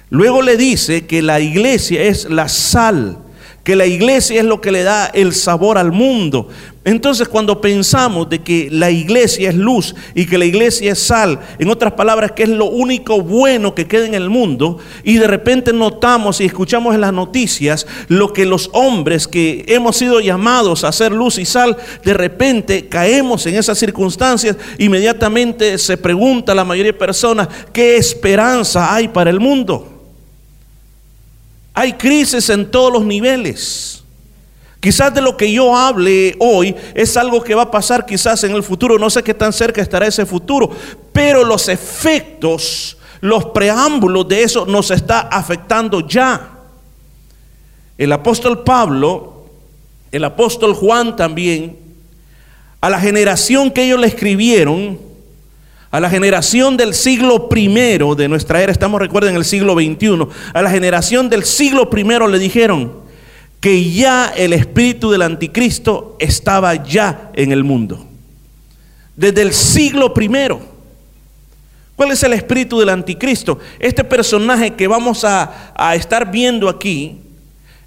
Luego 0.09 0.41
le 0.41 0.57
dice 0.57 1.05
que 1.05 1.21
la 1.21 1.39
iglesia 1.39 2.03
es 2.03 2.29
la 2.29 2.47
sal, 2.47 3.17
que 3.65 3.75
la 3.75 3.87
iglesia 3.87 4.39
es 4.39 4.45
lo 4.45 4.61
que 4.61 4.71
le 4.71 4.83
da 4.83 5.07
el 5.07 5.33
sabor 5.33 5.79
al 5.79 5.91
mundo. 5.91 6.49
Entonces 6.83 7.27
cuando 7.27 7.59
pensamos 7.59 8.29
de 8.29 8.43
que 8.43 8.69
la 8.71 8.91
iglesia 8.91 9.49
es 9.49 9.55
luz 9.55 9.95
y 10.13 10.27
que 10.27 10.37
la 10.37 10.45
iglesia 10.45 10.91
es 10.91 10.99
sal, 10.99 11.39
en 11.57 11.71
otras 11.71 11.93
palabras 11.93 12.33
que 12.33 12.43
es 12.43 12.49
lo 12.49 12.65
único 12.65 13.21
bueno 13.23 13.73
que 13.73 13.87
queda 13.87 14.05
en 14.05 14.13
el 14.13 14.29
mundo, 14.29 14.77
y 15.03 15.15
de 15.15 15.25
repente 15.25 15.73
notamos 15.73 16.39
y 16.39 16.45
escuchamos 16.45 16.93
en 16.93 17.01
las 17.01 17.11
noticias 17.11 17.87
lo 18.07 18.33
que 18.33 18.45
los 18.45 18.69
hombres 18.73 19.27
que 19.27 19.65
hemos 19.67 19.97
sido 19.97 20.19
llamados 20.19 20.83
a 20.83 20.91
ser 20.91 21.11
luz 21.11 21.39
y 21.39 21.45
sal, 21.45 21.75
de 22.03 22.13
repente 22.13 22.87
caemos 22.87 23.47
en 23.47 23.55
esas 23.55 23.79
circunstancias, 23.79 24.55
inmediatamente 24.77 25.79
se 25.79 25.97
pregunta 25.97 26.53
la 26.53 26.63
mayoría 26.63 26.91
de 26.91 26.99
personas, 26.99 27.47
¿qué 27.73 27.97
esperanza 27.97 28.93
hay 28.93 29.07
para 29.07 29.31
el 29.31 29.39
mundo? 29.39 29.94
Hay 31.75 31.93
crisis 31.93 32.49
en 32.49 32.71
todos 32.71 32.91
los 32.91 33.03
niveles. 33.03 34.01
Quizás 34.79 35.13
de 35.13 35.21
lo 35.21 35.35
que 35.35 35.51
yo 35.51 35.75
hable 35.75 36.35
hoy 36.39 36.73
es 36.93 37.17
algo 37.17 37.43
que 37.43 37.53
va 37.53 37.63
a 37.63 37.71
pasar 37.71 38.05
quizás 38.05 38.43
en 38.45 38.51
el 38.51 38.63
futuro. 38.63 38.97
No 38.97 39.09
sé 39.09 39.23
qué 39.23 39.33
tan 39.33 39.51
cerca 39.51 39.81
estará 39.81 40.07
ese 40.07 40.25
futuro. 40.25 40.69
Pero 41.11 41.43
los 41.43 41.67
efectos, 41.67 42.97
los 43.19 43.45
preámbulos 43.45 44.27
de 44.27 44.43
eso 44.43 44.65
nos 44.65 44.89
está 44.91 45.21
afectando 45.21 46.07
ya. 46.07 46.51
El 47.97 48.11
apóstol 48.11 48.63
Pablo, 48.63 49.47
el 50.11 50.23
apóstol 50.23 50.73
Juan 50.73 51.15
también, 51.15 51.77
a 52.79 52.89
la 52.89 52.99
generación 52.99 53.71
que 53.71 53.83
ellos 53.83 53.99
le 53.99 54.07
escribieron, 54.07 54.99
a 55.95 56.01
la 56.01 56.09
generación 56.09 56.75
del 56.75 56.93
siglo 56.93 57.47
primero 57.47 58.15
de 58.15 58.27
nuestra 58.27 58.61
era, 58.61 58.69
estamos 58.69 58.99
recuerden 58.99 59.31
en 59.31 59.37
el 59.37 59.45
siglo 59.45 59.75
XXI, 59.75 60.27
a 60.53 60.61
la 60.61 60.69
generación 60.69 61.29
del 61.29 61.45
siglo 61.45 61.89
primero 61.89 62.27
le 62.27 62.37
dijeron 62.37 62.91
que 63.61 63.89
ya 63.91 64.27
el 64.35 64.51
espíritu 64.51 65.09
del 65.09 65.21
anticristo 65.21 66.17
estaba 66.19 66.83
ya 66.83 67.31
en 67.33 67.53
el 67.53 67.63
mundo. 67.63 68.05
Desde 69.15 69.41
el 69.41 69.53
siglo 69.53 70.13
primero. 70.13 70.59
¿Cuál 71.95 72.11
es 72.11 72.21
el 72.23 72.33
espíritu 72.33 72.77
del 72.77 72.89
anticristo? 72.89 73.57
Este 73.79 74.03
personaje 74.03 74.73
que 74.73 74.87
vamos 74.87 75.23
a, 75.23 75.71
a 75.77 75.95
estar 75.95 76.29
viendo 76.29 76.67
aquí 76.67 77.21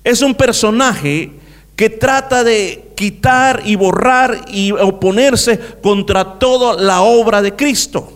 es 0.02 0.22
un 0.22 0.34
personaje 0.34 1.32
que 1.78 1.90
trata 1.90 2.42
de 2.42 2.90
quitar 2.96 3.62
y 3.64 3.76
borrar 3.76 4.46
y 4.48 4.72
oponerse 4.72 5.56
contra 5.80 6.36
toda 6.36 6.74
la 6.74 7.02
obra 7.02 7.40
de 7.40 7.54
Cristo. 7.54 8.14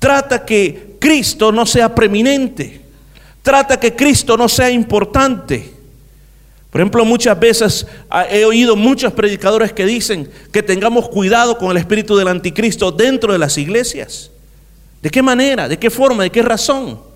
Trata 0.00 0.44
que 0.44 0.96
Cristo 0.98 1.52
no 1.52 1.64
sea 1.64 1.94
preeminente. 1.94 2.80
Trata 3.42 3.78
que 3.78 3.94
Cristo 3.94 4.36
no 4.36 4.48
sea 4.48 4.72
importante. 4.72 5.72
Por 6.72 6.80
ejemplo, 6.80 7.04
muchas 7.04 7.38
veces 7.38 7.86
ah, 8.10 8.26
he 8.28 8.44
oído 8.44 8.74
muchos 8.74 9.12
predicadores 9.12 9.72
que 9.72 9.86
dicen 9.86 10.28
que 10.50 10.64
tengamos 10.64 11.08
cuidado 11.10 11.56
con 11.56 11.70
el 11.70 11.76
espíritu 11.76 12.16
del 12.16 12.26
anticristo 12.26 12.90
dentro 12.90 13.32
de 13.32 13.38
las 13.38 13.56
iglesias. 13.56 14.32
¿De 15.00 15.10
qué 15.10 15.22
manera? 15.22 15.68
¿De 15.68 15.78
qué 15.78 15.90
forma? 15.90 16.24
¿De 16.24 16.30
qué 16.30 16.42
razón? 16.42 17.12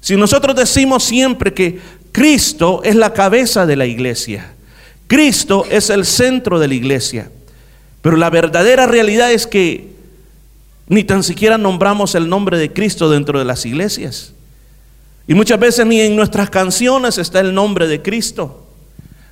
Si 0.00 0.16
nosotros 0.16 0.54
decimos 0.54 1.04
siempre 1.04 1.52
que 1.52 1.78
Cristo 2.12 2.80
es 2.84 2.94
la 2.94 3.12
cabeza 3.12 3.66
de 3.66 3.76
la 3.76 3.86
iglesia. 3.86 4.52
Cristo 5.06 5.64
es 5.70 5.90
el 5.90 6.04
centro 6.04 6.58
de 6.58 6.68
la 6.68 6.74
iglesia. 6.74 7.30
Pero 8.02 8.16
la 8.16 8.30
verdadera 8.30 8.86
realidad 8.86 9.32
es 9.32 9.46
que 9.46 9.94
ni 10.88 11.04
tan 11.04 11.22
siquiera 11.22 11.58
nombramos 11.58 12.14
el 12.14 12.28
nombre 12.28 12.58
de 12.58 12.72
Cristo 12.72 13.10
dentro 13.10 13.38
de 13.38 13.44
las 13.44 13.66
iglesias. 13.66 14.32
Y 15.26 15.34
muchas 15.34 15.58
veces 15.58 15.84
ni 15.86 16.00
en 16.00 16.14
nuestras 16.14 16.50
canciones 16.50 17.18
está 17.18 17.40
el 17.40 17.52
nombre 17.52 17.88
de 17.88 18.02
Cristo. 18.02 18.64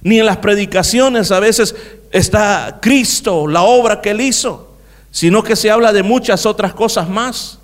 Ni 0.03 0.19
en 0.19 0.27
las 0.27 0.39
predicaciones 0.39 1.31
a 1.31 1.41
veces 1.41 1.75
está 2.11 2.79
Cristo, 2.83 3.47
la 3.47 3.63
obra 3.63 4.01
que 4.01 4.11
él 4.11 4.21
hizo. 4.21 4.77
Sino 5.11 5.43
que 5.45 5.55
se 5.55 5.71
habla 5.71 5.93
de 5.93 6.03
muchas 6.03 6.45
otras 6.45 6.75
cosas 6.75 7.09
más. 7.09 7.61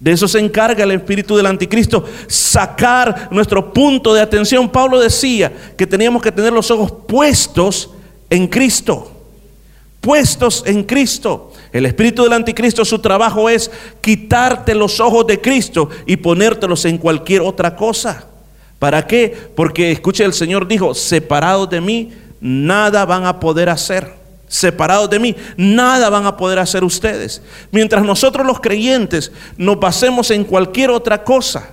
De 0.00 0.12
eso 0.12 0.26
se 0.26 0.38
encarga 0.38 0.82
el 0.82 0.92
espíritu 0.92 1.36
del 1.36 1.44
anticristo, 1.44 2.06
sacar 2.26 3.28
nuestro 3.30 3.70
punto 3.70 4.14
de 4.14 4.22
atención. 4.22 4.70
Pablo 4.70 4.98
decía 4.98 5.52
que 5.76 5.86
teníamos 5.86 6.22
que 6.22 6.32
tener 6.32 6.54
los 6.54 6.70
ojos 6.70 6.90
puestos 7.06 7.90
en 8.30 8.46
Cristo, 8.46 9.12
puestos 10.00 10.62
en 10.64 10.84
Cristo. 10.84 11.52
El 11.70 11.84
espíritu 11.84 12.22
del 12.22 12.32
anticristo, 12.32 12.82
su 12.86 12.98
trabajo 12.98 13.50
es 13.50 13.70
quitarte 14.00 14.74
los 14.74 15.00
ojos 15.00 15.26
de 15.26 15.38
Cristo 15.38 15.90
y 16.06 16.16
ponértelos 16.16 16.86
en 16.86 16.96
cualquier 16.96 17.42
otra 17.42 17.76
cosa. 17.76 18.24
¿Para 18.78 19.06
qué? 19.06 19.36
Porque, 19.54 19.92
escuche, 19.92 20.24
el 20.24 20.32
Señor 20.32 20.66
dijo, 20.66 20.94
separados 20.94 21.68
de 21.68 21.82
mí, 21.82 22.12
nada 22.40 23.04
van 23.04 23.26
a 23.26 23.38
poder 23.38 23.68
hacer. 23.68 24.19
Separados 24.50 25.08
de 25.08 25.20
mí, 25.20 25.36
nada 25.56 26.10
van 26.10 26.26
a 26.26 26.36
poder 26.36 26.58
hacer 26.58 26.82
ustedes. 26.82 27.40
Mientras 27.70 28.04
nosotros 28.04 28.44
los 28.44 28.58
creyentes 28.58 29.30
nos 29.56 29.78
basemos 29.78 30.28
en 30.32 30.42
cualquier 30.42 30.90
otra 30.90 31.22
cosa, 31.22 31.70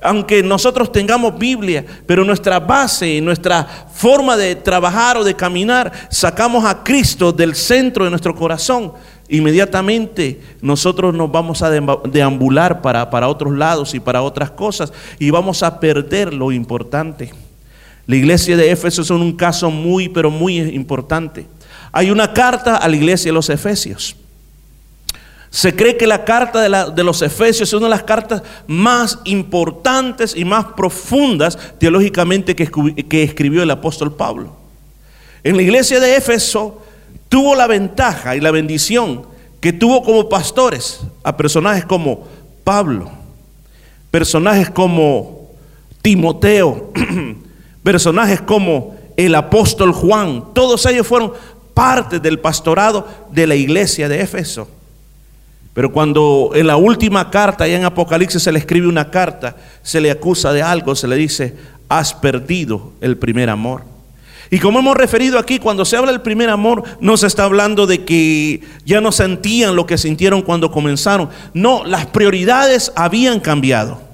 aunque 0.00 0.40
nosotros 0.40 0.92
tengamos 0.92 1.36
Biblia, 1.36 1.84
pero 2.06 2.24
nuestra 2.24 2.60
base 2.60 3.14
y 3.16 3.20
nuestra 3.20 3.66
forma 3.92 4.36
de 4.36 4.54
trabajar 4.54 5.16
o 5.16 5.24
de 5.24 5.34
caminar, 5.34 5.90
sacamos 6.10 6.64
a 6.64 6.84
Cristo 6.84 7.32
del 7.32 7.56
centro 7.56 8.04
de 8.04 8.10
nuestro 8.10 8.36
corazón, 8.36 8.92
inmediatamente 9.28 10.40
nosotros 10.60 11.12
nos 11.12 11.28
vamos 11.28 11.60
a 11.62 11.70
deambular 11.70 12.80
para, 12.82 13.10
para 13.10 13.26
otros 13.26 13.52
lados 13.52 13.94
y 13.94 14.00
para 14.00 14.22
otras 14.22 14.52
cosas 14.52 14.92
y 15.18 15.30
vamos 15.30 15.64
a 15.64 15.80
perder 15.80 16.32
lo 16.32 16.52
importante. 16.52 17.32
La 18.06 18.14
iglesia 18.14 18.56
de 18.56 18.70
Éfeso 18.70 19.02
es 19.02 19.10
un 19.10 19.32
caso 19.32 19.72
muy, 19.72 20.08
pero 20.08 20.30
muy 20.30 20.58
importante. 20.58 21.46
Hay 21.92 22.10
una 22.10 22.32
carta 22.32 22.76
a 22.76 22.88
la 22.88 22.96
iglesia 22.96 23.28
de 23.28 23.34
los 23.34 23.50
Efesios. 23.50 24.16
Se 25.50 25.76
cree 25.76 25.98
que 25.98 26.06
la 26.06 26.24
carta 26.24 26.62
de, 26.90 27.04
los 27.04 27.20
Efesios 27.20 27.68
es 27.68 27.74
una 27.74 27.84
de 27.84 27.90
las 27.90 28.04
cartas 28.04 28.42
más 28.66 29.18
importantes 29.24 30.34
y 30.34 30.46
más 30.46 30.64
profundas 30.74 31.58
teológicamente 31.78 32.56
que, 32.56 32.70
que 33.06 33.22
escribió 33.22 33.62
el 33.62 33.70
apóstol 33.70 34.14
Pablo. 34.14 34.56
En 35.44 35.56
la 35.56 35.62
iglesia 35.62 36.00
de 36.00 36.16
Éfeso 36.16 36.82
tuvo 37.28 37.54
la 37.54 37.66
ventaja 37.66 38.34
y 38.34 38.40
la 38.40 38.50
bendición 38.50 39.26
que 39.60 39.74
tuvo 39.74 40.02
como 40.02 40.30
pastores 40.30 41.00
a 41.22 41.36
personajes 41.36 41.84
como 41.84 42.26
Pablo, 42.64 43.10
personajes 44.10 44.70
como 44.70 45.50
Timoteo, 46.00 46.92
personajes 47.82 48.40
como 48.40 48.96
el 49.16 49.34
apóstol 49.34 49.92
Juan, 49.92 50.54
todos 50.54 50.86
ellos 50.86 51.06
fueron 51.06 51.32
parte 51.74 52.20
del 52.20 52.38
pastorado 52.38 53.06
de 53.30 53.46
la 53.46 53.54
iglesia 53.54 54.08
de 54.08 54.20
Éfeso. 54.20 54.68
Pero 55.74 55.90
cuando 55.90 56.50
en 56.54 56.66
la 56.66 56.76
última 56.76 57.30
carta, 57.30 57.66
y 57.66 57.72
en 57.72 57.84
Apocalipsis 57.84 58.42
se 58.42 58.52
le 58.52 58.58
escribe 58.58 58.88
una 58.88 59.10
carta, 59.10 59.56
se 59.82 60.00
le 60.00 60.10
acusa 60.10 60.52
de 60.52 60.62
algo, 60.62 60.94
se 60.94 61.08
le 61.08 61.16
dice, 61.16 61.56
has 61.88 62.12
perdido 62.12 62.92
el 63.00 63.16
primer 63.16 63.48
amor. 63.48 63.84
Y 64.50 64.58
como 64.58 64.80
hemos 64.80 64.98
referido 64.98 65.38
aquí, 65.38 65.58
cuando 65.58 65.86
se 65.86 65.96
habla 65.96 66.12
del 66.12 66.20
primer 66.20 66.50
amor, 66.50 66.82
no 67.00 67.16
se 67.16 67.26
está 67.26 67.44
hablando 67.44 67.86
de 67.86 68.04
que 68.04 68.60
ya 68.84 69.00
no 69.00 69.10
sentían 69.10 69.74
lo 69.74 69.86
que 69.86 69.96
sintieron 69.96 70.42
cuando 70.42 70.70
comenzaron. 70.70 71.30
No, 71.54 71.86
las 71.86 72.04
prioridades 72.04 72.92
habían 72.94 73.40
cambiado. 73.40 74.11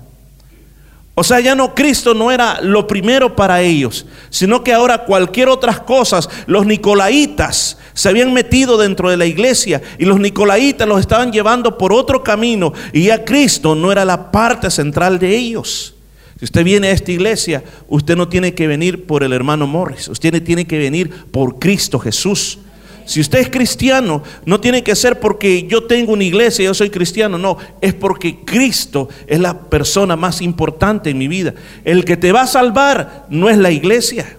O 1.18 1.24
sea, 1.24 1.40
ya 1.40 1.56
no 1.56 1.74
Cristo 1.74 2.14
no 2.14 2.30
era 2.30 2.60
lo 2.60 2.86
primero 2.86 3.34
para 3.34 3.60
ellos, 3.60 4.06
sino 4.30 4.62
que 4.62 4.72
ahora 4.72 5.04
cualquier 5.04 5.48
otras 5.48 5.80
cosas, 5.80 6.30
los 6.46 6.64
nicolaitas 6.64 7.76
se 7.92 8.08
habían 8.08 8.32
metido 8.32 8.78
dentro 8.78 9.10
de 9.10 9.16
la 9.16 9.26
iglesia 9.26 9.82
y 9.98 10.04
los 10.04 10.20
nicolaitas 10.20 10.86
los 10.86 11.00
estaban 11.00 11.32
llevando 11.32 11.76
por 11.76 11.92
otro 11.92 12.22
camino 12.22 12.72
y 12.92 13.06
ya 13.06 13.24
Cristo 13.24 13.74
no 13.74 13.90
era 13.90 14.04
la 14.04 14.30
parte 14.30 14.70
central 14.70 15.18
de 15.18 15.36
ellos. 15.36 15.96
Si 16.38 16.44
usted 16.44 16.62
viene 16.62 16.86
a 16.86 16.92
esta 16.92 17.10
iglesia, 17.10 17.64
usted 17.88 18.14
no 18.14 18.28
tiene 18.28 18.54
que 18.54 18.68
venir 18.68 19.04
por 19.04 19.24
el 19.24 19.32
hermano 19.32 19.66
Morris, 19.66 20.06
usted 20.06 20.40
tiene 20.44 20.68
que 20.68 20.78
venir 20.78 21.10
por 21.32 21.58
Cristo 21.58 21.98
Jesús. 21.98 22.60
Si 23.08 23.20
usted 23.20 23.38
es 23.38 23.48
cristiano, 23.48 24.22
no 24.44 24.60
tiene 24.60 24.82
que 24.82 24.94
ser 24.94 25.18
porque 25.18 25.66
yo 25.66 25.84
tengo 25.84 26.12
una 26.12 26.24
iglesia 26.24 26.62
y 26.62 26.66
yo 26.66 26.74
soy 26.74 26.90
cristiano, 26.90 27.38
no, 27.38 27.56
es 27.80 27.94
porque 27.94 28.40
Cristo 28.44 29.08
es 29.26 29.40
la 29.40 29.58
persona 29.58 30.14
más 30.14 30.42
importante 30.42 31.08
en 31.08 31.16
mi 31.16 31.26
vida. 31.26 31.54
El 31.86 32.04
que 32.04 32.18
te 32.18 32.32
va 32.32 32.42
a 32.42 32.46
salvar 32.46 33.24
no 33.30 33.48
es 33.48 33.56
la 33.56 33.70
iglesia. 33.70 34.36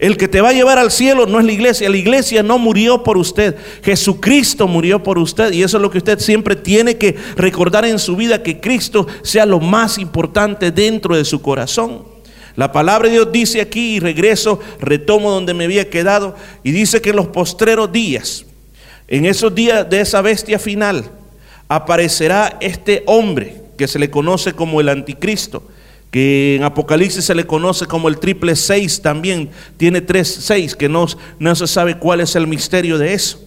El 0.00 0.16
que 0.16 0.26
te 0.26 0.40
va 0.40 0.48
a 0.48 0.52
llevar 0.52 0.76
al 0.76 0.90
cielo 0.90 1.26
no 1.26 1.38
es 1.38 1.46
la 1.46 1.52
iglesia. 1.52 1.88
La 1.88 1.96
iglesia 1.96 2.42
no 2.42 2.58
murió 2.58 3.04
por 3.04 3.16
usted. 3.16 3.54
Jesucristo 3.84 4.66
murió 4.66 5.00
por 5.00 5.16
usted. 5.16 5.52
Y 5.52 5.62
eso 5.62 5.76
es 5.76 5.80
lo 5.80 5.92
que 5.92 5.98
usted 5.98 6.18
siempre 6.18 6.56
tiene 6.56 6.98
que 6.98 7.14
recordar 7.36 7.84
en 7.84 8.00
su 8.00 8.16
vida, 8.16 8.42
que 8.42 8.58
Cristo 8.58 9.06
sea 9.22 9.46
lo 9.46 9.60
más 9.60 9.98
importante 9.98 10.72
dentro 10.72 11.14
de 11.14 11.24
su 11.24 11.40
corazón. 11.40 12.13
La 12.56 12.70
palabra 12.70 13.08
de 13.08 13.14
Dios 13.14 13.32
dice 13.32 13.60
aquí, 13.60 13.96
y 13.96 14.00
regreso, 14.00 14.60
retomo 14.80 15.30
donde 15.30 15.54
me 15.54 15.64
había 15.64 15.90
quedado, 15.90 16.36
y 16.62 16.70
dice 16.70 17.00
que 17.02 17.10
en 17.10 17.16
los 17.16 17.28
postreros 17.28 17.90
días, 17.90 18.46
en 19.08 19.26
esos 19.26 19.54
días 19.54 19.88
de 19.90 20.00
esa 20.00 20.22
bestia 20.22 20.58
final, 20.58 21.10
aparecerá 21.68 22.56
este 22.60 23.02
hombre 23.06 23.60
que 23.76 23.88
se 23.88 23.98
le 23.98 24.10
conoce 24.10 24.52
como 24.52 24.80
el 24.80 24.88
anticristo, 24.88 25.64
que 26.12 26.54
en 26.54 26.62
Apocalipsis 26.62 27.24
se 27.24 27.34
le 27.34 27.44
conoce 27.44 27.86
como 27.86 28.08
el 28.08 28.18
triple 28.18 28.54
seis 28.54 29.02
también, 29.02 29.50
tiene 29.76 30.00
tres 30.00 30.28
seis, 30.28 30.76
que 30.76 30.88
no, 30.88 31.06
no 31.40 31.54
se 31.56 31.66
sabe 31.66 31.98
cuál 31.98 32.20
es 32.20 32.36
el 32.36 32.46
misterio 32.46 32.98
de 32.98 33.14
eso. 33.14 33.43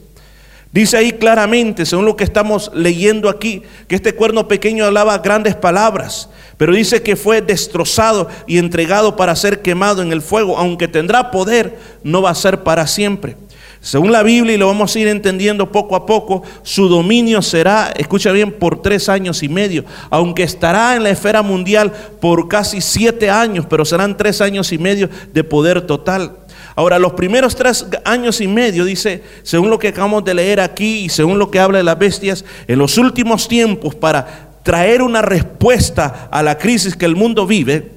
Dice 0.71 0.97
ahí 0.97 1.13
claramente, 1.13 1.85
según 1.85 2.05
lo 2.05 2.15
que 2.15 2.23
estamos 2.23 2.71
leyendo 2.73 3.29
aquí, 3.29 3.63
que 3.87 3.95
este 3.95 4.13
cuerno 4.13 4.47
pequeño 4.47 4.85
hablaba 4.85 5.17
grandes 5.19 5.55
palabras, 5.55 6.29
pero 6.57 6.73
dice 6.73 7.01
que 7.01 7.15
fue 7.15 7.41
destrozado 7.41 8.27
y 8.47 8.57
entregado 8.57 9.15
para 9.15 9.35
ser 9.35 9.61
quemado 9.61 10.01
en 10.01 10.11
el 10.11 10.21
fuego. 10.21 10.57
Aunque 10.57 10.87
tendrá 10.87 11.31
poder, 11.31 11.77
no 12.03 12.21
va 12.21 12.31
a 12.31 12.35
ser 12.35 12.63
para 12.63 12.85
siempre. 12.85 13.37
Según 13.79 14.11
la 14.11 14.23
Biblia, 14.23 14.55
y 14.55 14.57
lo 14.57 14.67
vamos 14.67 14.95
a 14.95 14.99
ir 14.99 15.07
entendiendo 15.07 15.71
poco 15.71 15.95
a 15.95 16.05
poco, 16.05 16.43
su 16.63 16.89
dominio 16.89 17.41
será, 17.41 17.93
escucha 17.95 18.31
bien, 18.31 18.51
por 18.51 18.81
tres 18.81 19.07
años 19.07 19.43
y 19.43 19.49
medio, 19.49 19.85
aunque 20.09 20.43
estará 20.43 20.95
en 20.95 21.03
la 21.03 21.11
esfera 21.11 21.41
mundial 21.41 21.93
por 22.19 22.47
casi 22.47 22.81
siete 22.81 23.29
años, 23.29 23.65
pero 23.69 23.85
serán 23.85 24.17
tres 24.17 24.41
años 24.41 24.73
y 24.73 24.77
medio 24.77 25.09
de 25.31 25.43
poder 25.43 25.81
total. 25.81 26.37
Ahora, 26.77 26.99
los 26.99 27.13
primeros 27.13 27.55
tres 27.55 27.87
años 28.05 28.39
y 28.39 28.47
medio, 28.47 28.85
dice, 28.85 29.23
según 29.41 29.71
lo 29.71 29.79
que 29.79 29.87
acabamos 29.87 30.23
de 30.23 30.35
leer 30.35 30.59
aquí 30.59 31.05
y 31.05 31.09
según 31.09 31.39
lo 31.39 31.49
que 31.49 31.59
habla 31.59 31.79
de 31.79 31.83
las 31.83 31.97
bestias, 31.97 32.45
en 32.67 32.77
los 32.77 32.99
últimos 32.99 33.47
tiempos 33.47 33.95
para 33.95 34.51
traer 34.61 35.01
una 35.01 35.23
respuesta 35.23 36.29
a 36.31 36.43
la 36.43 36.59
crisis 36.59 36.95
que 36.95 37.05
el 37.05 37.15
mundo 37.15 37.47
vive, 37.47 37.96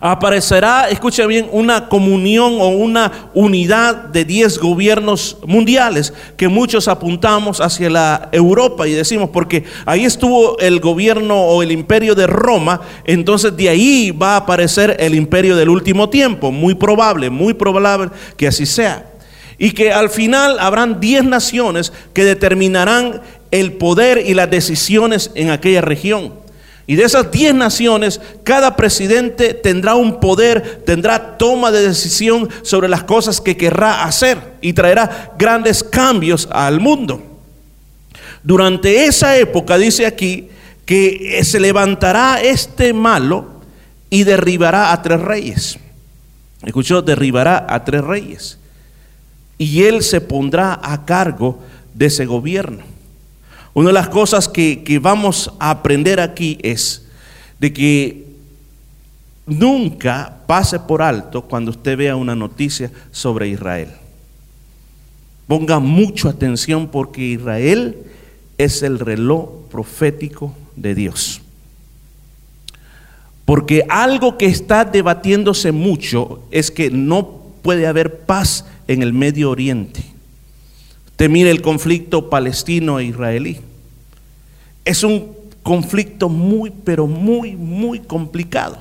aparecerá, 0.00 0.88
escucha 0.88 1.26
bien, 1.26 1.48
una 1.52 1.88
comunión 1.88 2.58
o 2.60 2.68
una 2.68 3.30
unidad 3.34 3.94
de 3.94 4.24
10 4.24 4.58
gobiernos 4.58 5.38
mundiales 5.46 6.12
que 6.36 6.48
muchos 6.48 6.88
apuntamos 6.88 7.60
hacia 7.60 7.90
la 7.90 8.28
Europa 8.32 8.86
y 8.86 8.92
decimos, 8.92 9.30
porque 9.30 9.64
ahí 9.86 10.04
estuvo 10.04 10.58
el 10.58 10.80
gobierno 10.80 11.40
o 11.42 11.62
el 11.62 11.72
imperio 11.72 12.14
de 12.14 12.26
Roma, 12.26 12.80
entonces 13.04 13.56
de 13.56 13.68
ahí 13.68 14.10
va 14.10 14.34
a 14.34 14.38
aparecer 14.38 14.96
el 14.98 15.14
imperio 15.14 15.56
del 15.56 15.68
último 15.68 16.08
tiempo, 16.08 16.50
muy 16.50 16.74
probable, 16.74 17.30
muy 17.30 17.54
probable 17.54 17.78
que 18.36 18.48
así 18.48 18.66
sea. 18.66 19.06
Y 19.58 19.72
que 19.72 19.92
al 19.92 20.10
final 20.10 20.58
habrán 20.60 21.00
10 21.00 21.24
naciones 21.24 21.92
que 22.12 22.24
determinarán 22.24 23.22
el 23.50 23.72
poder 23.72 24.22
y 24.24 24.34
las 24.34 24.50
decisiones 24.50 25.30
en 25.34 25.50
aquella 25.50 25.80
región. 25.80 26.34
Y 26.88 26.96
de 26.96 27.04
esas 27.04 27.30
10 27.30 27.54
naciones, 27.54 28.18
cada 28.44 28.74
presidente 28.74 29.52
tendrá 29.52 29.94
un 29.94 30.20
poder, 30.20 30.82
tendrá 30.86 31.36
toma 31.36 31.70
de 31.70 31.86
decisión 31.86 32.48
sobre 32.62 32.88
las 32.88 33.04
cosas 33.04 33.42
que 33.42 33.58
querrá 33.58 34.04
hacer 34.04 34.38
y 34.62 34.72
traerá 34.72 35.34
grandes 35.38 35.84
cambios 35.84 36.48
al 36.50 36.80
mundo. 36.80 37.22
Durante 38.42 39.04
esa 39.04 39.36
época, 39.36 39.76
dice 39.76 40.06
aquí, 40.06 40.48
que 40.86 41.44
se 41.44 41.60
levantará 41.60 42.40
este 42.40 42.94
malo 42.94 43.60
y 44.08 44.24
derribará 44.24 44.90
a 44.90 45.02
tres 45.02 45.20
reyes. 45.20 45.78
Escuchó, 46.64 47.02
derribará 47.02 47.66
a 47.68 47.84
tres 47.84 48.02
reyes. 48.02 48.58
Y 49.58 49.82
él 49.82 50.02
se 50.02 50.22
pondrá 50.22 50.80
a 50.82 51.04
cargo 51.04 51.58
de 51.92 52.06
ese 52.06 52.24
gobierno. 52.24 52.82
Una 53.78 53.90
de 53.90 53.94
las 53.94 54.08
cosas 54.08 54.48
que, 54.48 54.98
vamos 55.00 55.52
a 55.60 55.70
aprender 55.70 56.18
aquí 56.18 56.58
es 56.62 57.06
de 57.60 57.72
que 57.72 58.26
nunca 59.46 60.38
pase 60.48 60.80
por 60.80 61.00
alto 61.00 61.42
cuando 61.42 61.70
usted 61.70 61.96
vea 61.96 62.16
una 62.16 62.34
noticia 62.34 62.90
sobre 63.12 63.46
Israel. 63.46 63.90
Ponga 65.46 65.78
mucha 65.78 66.30
atención 66.30 66.88
porque 66.88 67.20
Israel 67.20 67.98
es 68.58 68.82
el 68.82 68.98
reloj 68.98 69.68
profético 69.70 70.52
de 70.74 70.96
Dios. 70.96 71.40
Porque 73.44 73.84
algo 73.88 74.38
que 74.38 74.46
está 74.46 74.86
debatiéndose 74.86 75.70
mucho 75.70 76.42
es 76.50 76.72
que 76.72 76.90
no 76.90 77.42
puede 77.62 77.86
haber 77.86 78.22
paz 78.22 78.64
en 78.88 79.04
el 79.04 79.12
Medio 79.12 79.50
Oriente. 79.50 80.02
Usted 81.12 81.30
mire 81.30 81.52
el 81.52 81.62
conflicto 81.62 82.28
palestino-israelí. 82.28 83.67
Es 84.88 85.04
un 85.04 85.36
conflicto 85.62 86.30
muy, 86.30 86.70
pero 86.70 87.06
muy, 87.06 87.54
muy 87.54 88.00
complicado. 88.00 88.78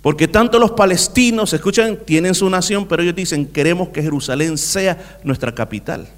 Porque 0.00 0.26
tanto 0.26 0.58
los 0.58 0.70
palestinos, 0.70 1.52
escuchan, 1.52 1.98
tienen 2.06 2.34
su 2.34 2.48
nación, 2.48 2.86
pero 2.88 3.02
ellos 3.02 3.14
dicen, 3.14 3.44
queremos 3.44 3.90
que 3.90 4.02
Jerusalén 4.02 4.56
sea 4.56 5.18
nuestra 5.22 5.54
capital. 5.54 6.08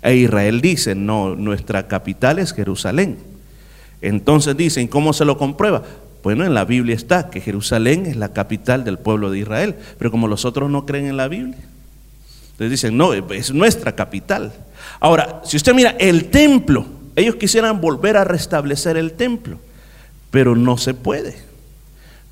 E 0.00 0.14
Israel 0.14 0.60
dice, 0.60 0.94
no, 0.94 1.34
nuestra 1.34 1.88
capital 1.88 2.38
es 2.38 2.52
Jerusalén. 2.52 3.18
Entonces 4.00 4.56
dicen, 4.56 4.86
¿cómo 4.86 5.12
se 5.12 5.24
lo 5.24 5.36
comprueba? 5.36 5.82
Bueno, 6.22 6.44
en 6.44 6.54
la 6.54 6.64
Biblia 6.64 6.94
está 6.94 7.30
que 7.30 7.40
Jerusalén 7.40 8.06
es 8.06 8.14
la 8.14 8.32
capital 8.32 8.84
del 8.84 8.98
pueblo 8.98 9.32
de 9.32 9.40
Israel, 9.40 9.74
pero 9.98 10.12
como 10.12 10.28
los 10.28 10.44
otros 10.44 10.70
no 10.70 10.86
creen 10.86 11.06
en 11.06 11.16
la 11.16 11.26
Biblia, 11.26 11.58
entonces 12.52 12.70
dicen, 12.70 12.96
no, 12.96 13.12
es 13.12 13.52
nuestra 13.52 13.96
capital. 13.96 14.52
Ahora, 15.00 15.42
si 15.44 15.56
usted 15.56 15.74
mira 15.74 15.96
el 15.98 16.26
templo, 16.26 17.02
ellos 17.16 17.36
quisieran 17.36 17.80
volver 17.80 18.16
a 18.16 18.24
restablecer 18.24 18.96
el 18.96 19.12
templo, 19.12 19.58
pero 20.30 20.56
no 20.56 20.76
se 20.76 20.94
puede. 20.94 21.36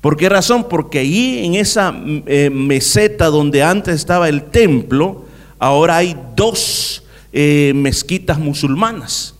¿Por 0.01 0.17
qué 0.17 0.27
razón? 0.27 0.67
Porque 0.67 0.99
ahí 0.99 1.45
en 1.45 1.55
esa 1.55 1.95
eh, 2.25 2.49
meseta 2.49 3.27
donde 3.27 3.63
antes 3.63 3.95
estaba 3.95 4.27
el 4.27 4.43
templo, 4.43 5.25
ahora 5.59 5.97
hay 5.97 6.17
dos 6.35 7.03
eh, 7.31 7.71
mezquitas 7.73 8.37
musulmanas. 8.37 9.35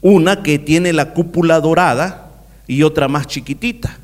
Una 0.00 0.42
que 0.42 0.60
tiene 0.60 0.92
la 0.92 1.12
cúpula 1.12 1.60
dorada 1.60 2.30
y 2.68 2.84
otra 2.84 3.08
más 3.08 3.26
chiquitita. 3.26 3.98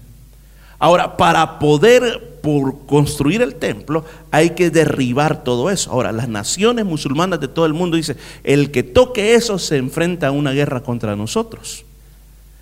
Ahora, 0.79 1.17
para 1.17 1.61
poder 1.61 2.36
por 2.47 2.87
construir 2.87 3.43
el 3.43 3.57
templo, 3.57 4.05
hay 4.31 4.51
que 4.51 4.71
derribar 4.71 5.43
todo 5.43 5.69
eso. 5.69 5.91
Ahora, 5.91 6.13
las 6.13 6.29
naciones 6.29 6.85
musulmanas 6.85 7.41
de 7.41 7.49
todo 7.49 7.67
el 7.67 7.75
mundo 7.75 7.97
dicen, 7.97 8.17
el 8.45 8.71
que 8.71 8.85
toque 8.85 9.35
eso 9.35 9.59
se 9.59 9.79
enfrenta 9.79 10.29
a 10.29 10.31
una 10.31 10.53
guerra 10.53 10.81
contra 10.85 11.17
nosotros. 11.17 11.85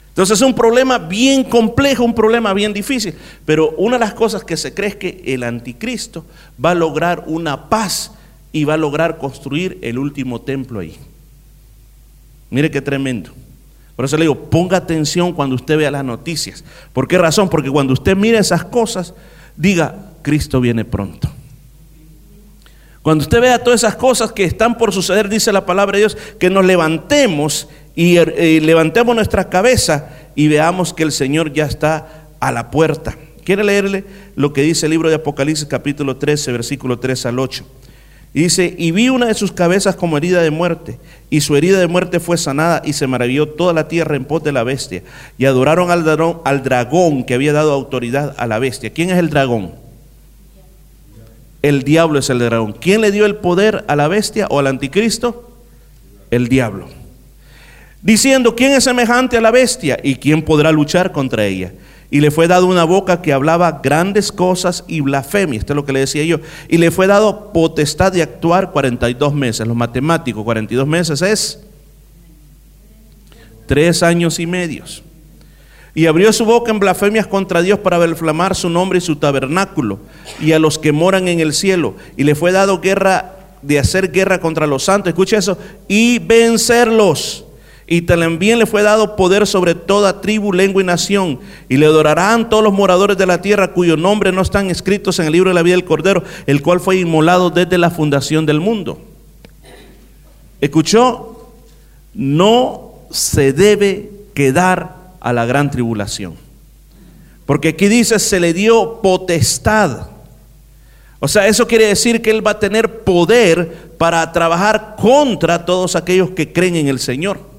Entonces 0.08 0.38
es 0.38 0.42
un 0.42 0.54
problema 0.54 0.96
bien 0.96 1.44
complejo, 1.44 2.02
un 2.02 2.14
problema 2.14 2.54
bien 2.54 2.72
difícil. 2.72 3.14
Pero 3.44 3.74
una 3.76 3.96
de 3.96 4.06
las 4.06 4.14
cosas 4.14 4.42
que 4.42 4.56
se 4.56 4.72
cree 4.72 4.88
es 4.88 4.96
que 4.96 5.22
el 5.26 5.42
anticristo 5.42 6.24
va 6.64 6.70
a 6.70 6.74
lograr 6.74 7.24
una 7.26 7.68
paz 7.68 8.12
y 8.52 8.64
va 8.64 8.74
a 8.74 8.78
lograr 8.78 9.18
construir 9.18 9.78
el 9.82 9.98
último 9.98 10.40
templo 10.40 10.80
ahí. 10.80 10.96
Mire 12.48 12.70
qué 12.70 12.80
tremendo. 12.80 13.32
Por 13.96 14.06
eso 14.06 14.16
le 14.16 14.22
digo, 14.22 14.48
ponga 14.48 14.78
atención 14.78 15.34
cuando 15.34 15.56
usted 15.56 15.76
vea 15.76 15.90
las 15.90 16.06
noticias. 16.06 16.64
¿Por 16.94 17.06
qué 17.06 17.18
razón? 17.18 17.50
Porque 17.50 17.70
cuando 17.70 17.92
usted 17.92 18.16
mire 18.16 18.38
esas 18.38 18.64
cosas, 18.64 19.12
diga, 19.56 20.12
Cristo 20.22 20.60
viene 20.60 20.84
pronto. 20.84 21.30
Cuando 23.02 23.22
usted 23.22 23.40
vea 23.40 23.62
todas 23.62 23.80
esas 23.80 23.96
cosas 23.96 24.32
que 24.32 24.44
están 24.44 24.78
por 24.78 24.92
suceder, 24.92 25.28
dice 25.28 25.52
la 25.52 25.66
palabra 25.66 25.96
de 25.96 26.00
Dios, 26.00 26.16
que 26.38 26.48
nos 26.48 26.64
levantemos 26.64 27.68
y 27.94 28.16
eh, 28.16 28.60
levantemos 28.62 29.14
nuestra 29.14 29.50
cabeza 29.50 30.08
y 30.34 30.48
veamos 30.48 30.94
que 30.94 31.02
el 31.02 31.12
Señor 31.12 31.52
ya 31.52 31.66
está 31.66 32.28
a 32.40 32.50
la 32.50 32.70
puerta. 32.70 33.16
¿Quiere 33.44 33.62
leerle 33.62 34.04
lo 34.36 34.54
que 34.54 34.62
dice 34.62 34.86
el 34.86 34.90
libro 34.90 35.10
de 35.10 35.16
Apocalipsis 35.16 35.66
capítulo 35.66 36.16
13, 36.16 36.50
versículo 36.52 36.98
3 36.98 37.26
al 37.26 37.38
8? 37.38 37.66
Dice, 38.40 38.74
y 38.76 38.90
vi 38.90 39.08
una 39.08 39.26
de 39.26 39.34
sus 39.34 39.52
cabezas 39.52 39.96
como 39.96 40.16
herida 40.16 40.42
de 40.42 40.50
muerte, 40.50 40.98
y 41.30 41.40
su 41.40 41.56
herida 41.56 41.78
de 41.78 41.86
muerte 41.86 42.20
fue 42.20 42.36
sanada, 42.36 42.82
y 42.84 42.92
se 42.92 43.06
maravilló 43.06 43.48
toda 43.48 43.72
la 43.72 43.88
tierra 43.88 44.16
en 44.16 44.24
pos 44.24 44.42
de 44.42 44.52
la 44.52 44.64
bestia, 44.64 45.02
y 45.38 45.44
adoraron 45.44 45.90
al 45.90 46.04
al 46.44 46.62
dragón 46.62 47.24
que 47.24 47.34
había 47.34 47.52
dado 47.52 47.72
autoridad 47.72 48.34
a 48.36 48.46
la 48.46 48.58
bestia. 48.58 48.90
¿Quién 48.90 49.10
es 49.10 49.18
el 49.18 49.30
dragón? 49.30 49.72
El 51.62 51.82
diablo 51.82 52.18
es 52.18 52.28
el 52.28 52.40
dragón. 52.40 52.74
¿Quién 52.74 53.00
le 53.00 53.10
dio 53.10 53.24
el 53.24 53.36
poder 53.36 53.86
a 53.88 53.96
la 53.96 54.06
bestia 54.06 54.46
o 54.50 54.58
al 54.58 54.66
anticristo? 54.66 55.50
El 56.30 56.48
diablo. 56.48 56.88
Diciendo, 58.02 58.54
¿quién 58.54 58.72
es 58.72 58.84
semejante 58.84 59.38
a 59.38 59.40
la 59.40 59.50
bestia 59.50 59.98
y 60.02 60.16
quién 60.16 60.42
podrá 60.42 60.70
luchar 60.72 61.10
contra 61.10 61.46
ella? 61.46 61.72
Y 62.10 62.20
le 62.20 62.30
fue 62.30 62.46
dado 62.46 62.66
una 62.66 62.84
boca 62.84 63.22
que 63.22 63.32
hablaba 63.32 63.80
grandes 63.82 64.30
cosas 64.30 64.84
y 64.86 65.00
blasfemia. 65.00 65.58
Esto 65.58 65.72
es 65.72 65.76
lo 65.76 65.84
que 65.84 65.92
le 65.92 66.00
decía 66.00 66.24
yo. 66.24 66.38
Y 66.68 66.78
le 66.78 66.90
fue 66.90 67.06
dado 67.06 67.52
potestad 67.52 68.12
de 68.12 68.22
actuar 68.22 68.70
42 68.70 69.34
meses. 69.34 69.66
Los 69.66 69.76
matemáticos, 69.76 70.44
42 70.44 70.86
meses 70.86 71.22
es 71.22 71.60
tres 73.66 74.02
años 74.02 74.38
y 74.38 74.46
medios. 74.46 75.02
Y 75.94 76.06
abrió 76.06 76.32
su 76.32 76.44
boca 76.44 76.72
en 76.72 76.80
blasfemias 76.80 77.26
contra 77.26 77.62
Dios 77.62 77.78
para 77.78 77.98
blasfemar 77.98 78.54
su 78.54 78.68
nombre 78.68 78.98
y 78.98 79.00
su 79.00 79.16
tabernáculo 79.16 80.00
y 80.40 80.52
a 80.52 80.58
los 80.58 80.78
que 80.78 80.92
moran 80.92 81.28
en 81.28 81.40
el 81.40 81.52
cielo. 81.52 81.94
Y 82.16 82.24
le 82.24 82.34
fue 82.34 82.50
dado 82.50 82.80
guerra 82.80 83.36
de 83.62 83.78
hacer 83.78 84.10
guerra 84.10 84.40
contra 84.40 84.66
los 84.66 84.84
santos. 84.84 85.08
Escucha 85.08 85.38
eso. 85.38 85.56
Y 85.86 86.18
vencerlos 86.18 87.43
y 87.86 88.02
también 88.02 88.58
le 88.58 88.66
fue 88.66 88.82
dado 88.82 89.14
poder 89.14 89.46
sobre 89.46 89.74
toda 89.74 90.22
tribu, 90.22 90.52
lengua 90.52 90.82
y 90.82 90.86
nación. 90.86 91.40
Y 91.68 91.76
le 91.76 91.86
adorarán 91.86 92.48
todos 92.48 92.64
los 92.64 92.72
moradores 92.72 93.18
de 93.18 93.26
la 93.26 93.42
tierra 93.42 93.72
cuyos 93.72 93.98
nombres 93.98 94.32
no 94.32 94.40
están 94.40 94.70
escritos 94.70 95.18
en 95.18 95.26
el 95.26 95.32
libro 95.32 95.50
de 95.50 95.54
la 95.54 95.62
vida 95.62 95.74
del 95.74 95.84
Cordero, 95.84 96.24
el 96.46 96.62
cual 96.62 96.80
fue 96.80 96.96
inmolado 96.96 97.50
desde 97.50 97.76
la 97.76 97.90
fundación 97.90 98.46
del 98.46 98.60
mundo. 98.60 99.00
¿Escuchó? 100.62 101.52
No 102.14 102.94
se 103.10 103.52
debe 103.52 104.10
quedar 104.32 104.96
a 105.20 105.32
la 105.34 105.44
gran 105.44 105.70
tribulación. 105.70 106.34
Porque 107.44 107.68
aquí 107.68 107.88
dice, 107.88 108.18
se 108.18 108.40
le 108.40 108.54
dio 108.54 109.02
potestad. 109.02 110.06
O 111.20 111.28
sea, 111.28 111.46
eso 111.48 111.66
quiere 111.66 111.86
decir 111.86 112.22
que 112.22 112.30
Él 112.30 112.46
va 112.46 112.52
a 112.52 112.58
tener 112.58 113.02
poder 113.02 113.90
para 113.98 114.32
trabajar 114.32 114.96
contra 114.98 115.66
todos 115.66 115.96
aquellos 115.96 116.30
que 116.30 116.50
creen 116.50 116.76
en 116.76 116.88
el 116.88 116.98
Señor. 116.98 117.53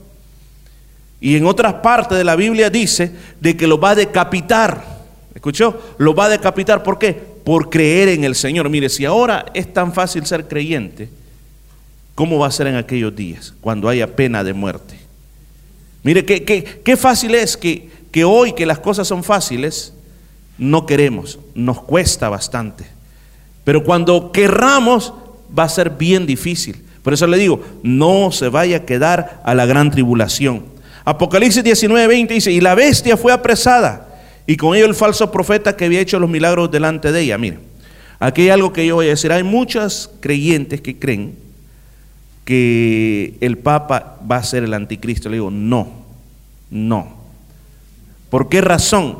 Y 1.19 1.35
en 1.35 1.45
otras 1.45 1.75
partes 1.75 2.17
de 2.17 2.23
la 2.23 2.35
Biblia 2.35 2.69
dice 2.69 3.11
de 3.39 3.55
que 3.55 3.67
lo 3.67 3.79
va 3.79 3.91
a 3.91 3.95
decapitar. 3.95 4.83
¿Escuchó? 5.33 5.95
Lo 5.97 6.13
va 6.13 6.25
a 6.25 6.29
decapitar. 6.29 6.83
¿Por 6.83 6.97
qué? 6.97 7.13
Por 7.13 7.69
creer 7.69 8.09
en 8.09 8.23
el 8.23 8.35
Señor. 8.35 8.69
Mire, 8.69 8.89
si 8.89 9.05
ahora 9.05 9.45
es 9.53 9.71
tan 9.73 9.93
fácil 9.93 10.25
ser 10.25 10.47
creyente, 10.47 11.09
¿cómo 12.15 12.39
va 12.39 12.47
a 12.47 12.51
ser 12.51 12.67
en 12.67 12.75
aquellos 12.75 13.15
días 13.15 13.53
cuando 13.61 13.89
haya 13.89 14.15
pena 14.15 14.43
de 14.43 14.53
muerte? 14.53 14.95
Mire, 16.03 16.23
qué, 16.25 16.43
qué, 16.43 16.97
fácil 16.97 17.33
es 17.33 17.57
que, 17.57 17.89
que 18.11 18.23
hoy 18.23 18.53
que 18.53 18.65
las 18.65 18.79
cosas 18.79 19.07
son 19.07 19.23
fáciles, 19.23 19.93
no 20.57 20.85
queremos, 20.85 21.39
nos 21.55 21.81
cuesta 21.81 22.29
bastante. 22.29 22.85
Pero 23.63 23.83
cuando 23.83 24.31
querramos, 24.31 25.13
va 25.57 25.63
a 25.63 25.69
ser 25.69 25.89
bien 25.89 26.25
difícil. 26.25 26.83
Por 27.01 27.13
eso 27.13 27.27
le 27.27 27.37
digo, 27.37 27.61
no 27.83 28.31
se 28.31 28.49
vaya 28.49 28.77
a 28.77 28.85
quedar 28.85 29.41
a 29.43 29.55
la 29.55 29.65
gran 29.65 29.91
tribulación. 29.91 30.74
Apocalipsis 31.05 31.63
19, 31.63 32.07
20 32.07 32.33
dice, 32.33 32.51
y 32.51 32.59
la 32.59 32.73
bestia 32.73 33.15
fue 33.15 33.31
apresada, 33.31 34.07
y 34.47 34.57
con 34.57 34.75
ello 34.75 34.87
el 34.87 34.95
falso 34.95 35.31
profeta 35.31 35.77
que 35.77 35.85
había 35.85 36.01
hecho 36.01 36.19
los 36.19 36.29
milagros 36.29 36.71
delante 36.71 37.11
de 37.11 37.21
ella. 37.21 37.37
Miren, 37.37 37.59
aquí 38.19 38.41
hay 38.41 38.49
algo 38.49 38.73
que 38.73 38.85
yo 38.85 38.95
voy 38.95 39.07
a 39.07 39.09
decir. 39.09 39.31
Hay 39.31 39.43
muchos 39.43 40.11
creyentes 40.19 40.81
que 40.81 40.97
creen 40.97 41.35
que 42.43 43.35
el 43.41 43.57
Papa 43.57 44.17
va 44.29 44.37
a 44.37 44.43
ser 44.43 44.63
el 44.63 44.73
anticristo. 44.73 45.29
Le 45.29 45.37
digo, 45.37 45.51
no, 45.51 45.89
no. 46.69 47.15
¿Por 48.29 48.49
qué 48.49 48.61
razón? 48.61 49.17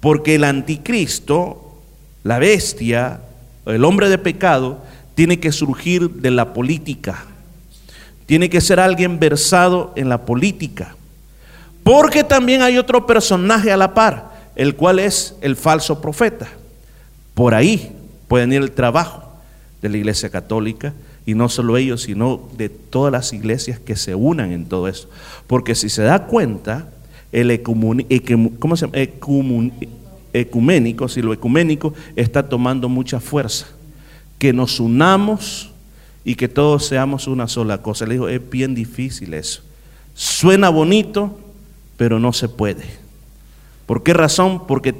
Porque 0.00 0.36
el 0.36 0.44
anticristo, 0.44 1.82
la 2.22 2.38
bestia, 2.38 3.20
el 3.66 3.84
hombre 3.84 4.08
de 4.08 4.18
pecado, 4.18 4.82
tiene 5.14 5.40
que 5.40 5.50
surgir 5.50 6.10
de 6.10 6.30
la 6.30 6.52
política. 6.54 7.24
Tiene 8.26 8.48
que 8.48 8.60
ser 8.60 8.78
alguien 8.78 9.18
versado 9.18 9.92
en 9.96 10.08
la 10.08 10.24
política. 10.24 10.94
Porque 11.82 12.24
también 12.24 12.62
hay 12.62 12.78
otro 12.78 13.06
personaje 13.06 13.72
a 13.72 13.76
la 13.76 13.94
par, 13.94 14.30
el 14.56 14.76
cual 14.76 14.98
es 14.98 15.34
el 15.40 15.56
falso 15.56 16.00
profeta. 16.00 16.48
Por 17.34 17.54
ahí 17.54 17.92
pueden 18.28 18.52
ir 18.52 18.62
el 18.62 18.72
trabajo 18.72 19.22
de 19.80 19.88
la 19.88 19.96
iglesia 19.96 20.30
católica 20.30 20.92
y 21.26 21.34
no 21.34 21.48
solo 21.48 21.76
ellos, 21.76 22.02
sino 22.02 22.48
de 22.56 22.68
todas 22.68 23.12
las 23.12 23.32
iglesias 23.32 23.78
que 23.78 23.96
se 23.96 24.14
unan 24.14 24.52
en 24.52 24.66
todo 24.66 24.88
eso. 24.88 25.08
Porque 25.46 25.74
si 25.74 25.88
se 25.88 26.02
da 26.02 26.26
cuenta, 26.26 26.88
el 27.32 27.50
ecuménico, 27.50 28.28
si 31.08 31.22
lo 31.22 31.32
ecuménico 31.32 31.94
está 32.16 32.48
tomando 32.48 32.88
mucha 32.88 33.20
fuerza. 33.20 33.66
Que 34.38 34.52
nos 34.52 34.80
unamos 34.80 35.70
y 36.24 36.34
que 36.34 36.48
todos 36.48 36.86
seamos 36.86 37.26
una 37.26 37.46
sola 37.48 37.78
cosa. 37.82 38.06
Le 38.06 38.14
digo, 38.14 38.28
es 38.28 38.50
bien 38.50 38.74
difícil 38.74 39.34
eso. 39.34 39.62
Suena 40.14 40.68
bonito, 40.68 41.38
pero 42.00 42.18
no 42.18 42.32
se 42.32 42.48
puede. 42.48 42.84
¿Por 43.84 44.02
qué 44.02 44.14
razón? 44.14 44.66
Porque 44.66 44.94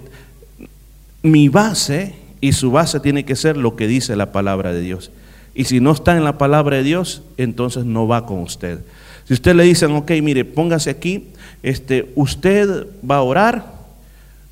mi 1.23 1.49
base 1.49 2.15
y 2.43 2.53
su 2.53 2.73
base 2.73 3.01
tiene 3.01 3.25
que 3.25 3.37
ser 3.37 3.57
lo 3.57 3.75
que 3.75 3.89
dice 3.89 4.17
la 4.17 4.33
palabra 4.33 4.75
de 4.75 4.83
Dios. 4.83 5.11
Y 5.55 5.65
si 5.65 5.81
no 5.81 5.93
está 5.93 6.15
en 6.15 6.25
la 6.25 6.37
palabra 6.37 6.77
de 6.77 6.83
Dios, 6.83 7.23
entonces 7.39 7.87
no 7.87 8.07
va 8.07 8.27
con 8.27 8.41
usted. 8.41 8.81
Si 9.25 9.33
usted 9.33 9.55
le 9.55 9.63
dicen, 9.63 9.93
ok, 9.93 10.11
mire, 10.23 10.45
póngase 10.45 10.91
aquí, 10.91 11.29
este, 11.63 12.13
usted 12.17 12.87
va 13.11 13.17
a 13.17 13.23
orar, 13.23 13.65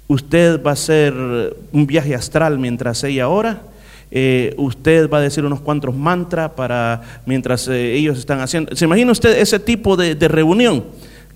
usted 0.07 0.63
va 0.63 0.71
a 0.71 0.73
hacer 0.73 1.13
un 1.71 1.87
viaje 1.87 2.15
astral 2.15 2.59
mientras 2.59 3.05
ella 3.05 3.29
ora, 3.29 3.61
eh, 4.11 4.55
usted 4.57 5.11
va 5.11 5.19
a 5.19 5.21
decir 5.21 5.45
unos 5.45 5.61
cuantos 5.61 5.95
mantras 5.95 6.53
para 6.53 7.03
mientras 7.27 7.69
eh, 7.69 7.93
ellos 7.93 8.19
están 8.19 8.41
haciendo. 8.41 8.75
¿Se 8.75 8.87
imagina 8.87 9.13
usted 9.13 9.39
ese 9.39 9.61
tipo 9.61 9.99
de 9.99 10.29
reunión? 10.29 10.85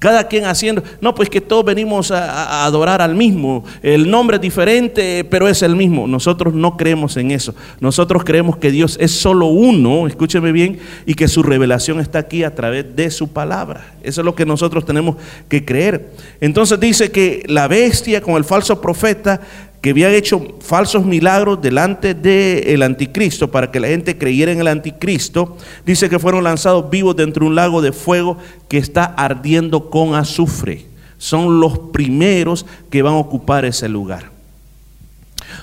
Cada 0.02 0.26
quien 0.26 0.46
haciendo, 0.46 0.82
no, 1.00 1.14
pues 1.14 1.30
que 1.30 1.40
todos 1.40 1.64
venimos 1.64 2.10
a, 2.10 2.64
adorar 2.64 3.00
al 3.00 3.14
mismo, 3.14 3.64
el 3.84 4.10
nombre 4.10 4.34
es 4.34 4.40
diferente, 4.40 5.22
pero 5.22 5.46
es 5.46 5.62
el 5.62 5.76
mismo. 5.76 6.08
Nosotros 6.08 6.54
no 6.54 6.76
creemos 6.76 7.16
en 7.16 7.30
eso, 7.30 7.54
nosotros 7.78 8.24
creemos 8.24 8.56
que 8.56 8.72
Dios 8.72 8.96
es 9.00 9.12
solo 9.12 9.46
uno, 9.46 10.08
escúcheme 10.08 10.50
bien, 10.50 10.80
y 11.06 11.14
que 11.14 11.28
su 11.28 11.44
revelación 11.44 12.00
está 12.00 12.18
aquí 12.18 12.42
a 12.42 12.52
través 12.52 12.96
de 12.96 13.12
su 13.12 13.28
palabra. 13.28 13.92
Eso 14.02 14.22
es 14.22 14.24
lo 14.24 14.34
que 14.34 14.44
nosotros 14.44 14.84
tenemos 14.84 15.14
que 15.48 15.64
creer. 15.64 16.10
Entonces 16.40 16.80
dice 16.80 17.12
que 17.12 17.44
la 17.46 17.68
bestia 17.68 18.20
con 18.22 18.34
el 18.34 18.44
falso 18.44 18.80
profeta 18.80 19.40
que 19.82 19.90
habían 19.90 20.12
hecho 20.12 20.40
falsos 20.60 21.04
milagros 21.04 21.60
delante 21.60 22.14
del 22.14 22.82
anticristo 22.84 23.50
para 23.50 23.72
que 23.72 23.80
la 23.80 23.88
gente 23.88 24.16
creyera 24.16 24.52
en 24.52 24.60
el 24.60 24.68
anticristo, 24.68 25.58
dice 25.84 26.08
que 26.08 26.20
fueron 26.20 26.44
lanzados 26.44 26.88
vivos 26.88 27.16
dentro 27.16 27.44
de 27.44 27.48
un 27.48 27.56
lago 27.56 27.82
de 27.82 27.90
fuego 27.90 28.38
que 28.68 28.78
está 28.78 29.04
ardiendo 29.04 29.90
con 29.90 30.14
azufre. 30.14 30.86
Son 31.18 31.58
los 31.60 31.78
primeros 31.92 32.64
que 32.90 33.02
van 33.02 33.14
a 33.14 33.18
ocupar 33.18 33.64
ese 33.64 33.88
lugar. 33.88 34.30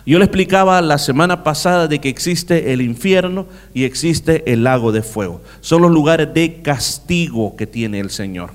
Yo 0.05 0.19
le 0.19 0.25
explicaba 0.25 0.82
la 0.82 0.97
semana 0.97 1.43
pasada 1.43 1.88
de 1.88 1.99
que 1.99 2.10
existe 2.10 2.73
el 2.73 2.82
infierno 2.82 3.47
y 3.73 3.86
existe 3.86 4.51
el 4.51 4.65
lago 4.65 4.91
de 4.91 5.01
fuego. 5.01 5.41
Son 5.62 5.82
los 5.82 5.91
lugares 5.91 6.34
de 6.34 6.62
castigo 6.62 7.55
que 7.55 7.67
tiene 7.67 8.01
el 8.01 8.10
Señor. 8.10 8.51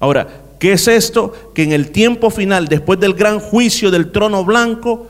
Ahora, 0.00 0.28
¿Qué 0.62 0.74
es 0.74 0.86
esto? 0.86 1.32
Que 1.56 1.64
en 1.64 1.72
el 1.72 1.90
tiempo 1.90 2.30
final, 2.30 2.68
después 2.68 3.00
del 3.00 3.14
gran 3.14 3.40
juicio 3.40 3.90
del 3.90 4.12
trono 4.12 4.44
blanco, 4.44 5.08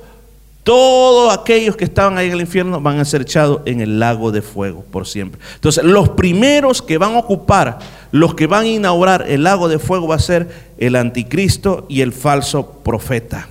todos 0.62 1.30
aquellos 1.30 1.76
que 1.76 1.84
estaban 1.84 2.16
ahí 2.16 2.28
en 2.28 2.32
el 2.32 2.40
infierno 2.40 2.80
van 2.80 2.98
a 2.98 3.04
ser 3.04 3.20
echados 3.20 3.60
en 3.66 3.82
el 3.82 4.00
lago 4.00 4.32
de 4.32 4.40
fuego 4.40 4.82
por 4.90 5.06
siempre. 5.06 5.38
Entonces, 5.56 5.84
los 5.84 6.08
primeros 6.08 6.80
que 6.80 6.96
van 6.96 7.16
a 7.16 7.18
ocupar, 7.18 7.80
los 8.12 8.34
que 8.34 8.46
van 8.46 8.64
a 8.64 8.68
inaugurar 8.68 9.26
el 9.28 9.42
lago 9.42 9.68
de 9.68 9.78
fuego 9.78 10.08
va 10.08 10.14
a 10.14 10.20
ser 10.20 10.48
el 10.78 10.96
anticristo 10.96 11.84
y 11.86 12.00
el 12.00 12.14
falso 12.14 12.80
profeta. 12.82 13.50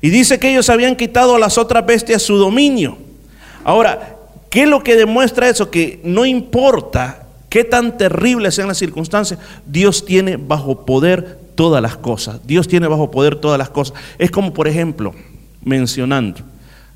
Y 0.00 0.10
dice 0.10 0.38
que 0.38 0.52
ellos 0.52 0.70
habían 0.70 0.94
quitado 0.94 1.34
a 1.34 1.40
las 1.40 1.58
otras 1.58 1.84
bestias 1.84 2.22
su 2.22 2.36
dominio. 2.36 2.98
Ahora, 3.64 4.14
¿qué 4.48 4.62
es 4.62 4.68
lo 4.68 4.84
que 4.84 4.94
demuestra 4.94 5.48
eso? 5.48 5.72
Que 5.72 5.98
no 6.04 6.24
importa 6.24 7.26
qué 7.52 7.64
tan 7.64 7.98
terribles 7.98 8.54
sean 8.54 8.68
las 8.68 8.78
circunstancias, 8.78 9.38
Dios 9.66 10.06
tiene 10.06 10.38
bajo 10.38 10.86
poder 10.86 11.38
todas 11.54 11.82
las 11.82 11.98
cosas. 11.98 12.40
Dios 12.46 12.66
tiene 12.66 12.86
bajo 12.86 13.10
poder 13.10 13.36
todas 13.36 13.58
las 13.58 13.68
cosas. 13.68 13.94
Es 14.18 14.30
como, 14.30 14.54
por 14.54 14.68
ejemplo, 14.68 15.14
mencionando, 15.62 16.40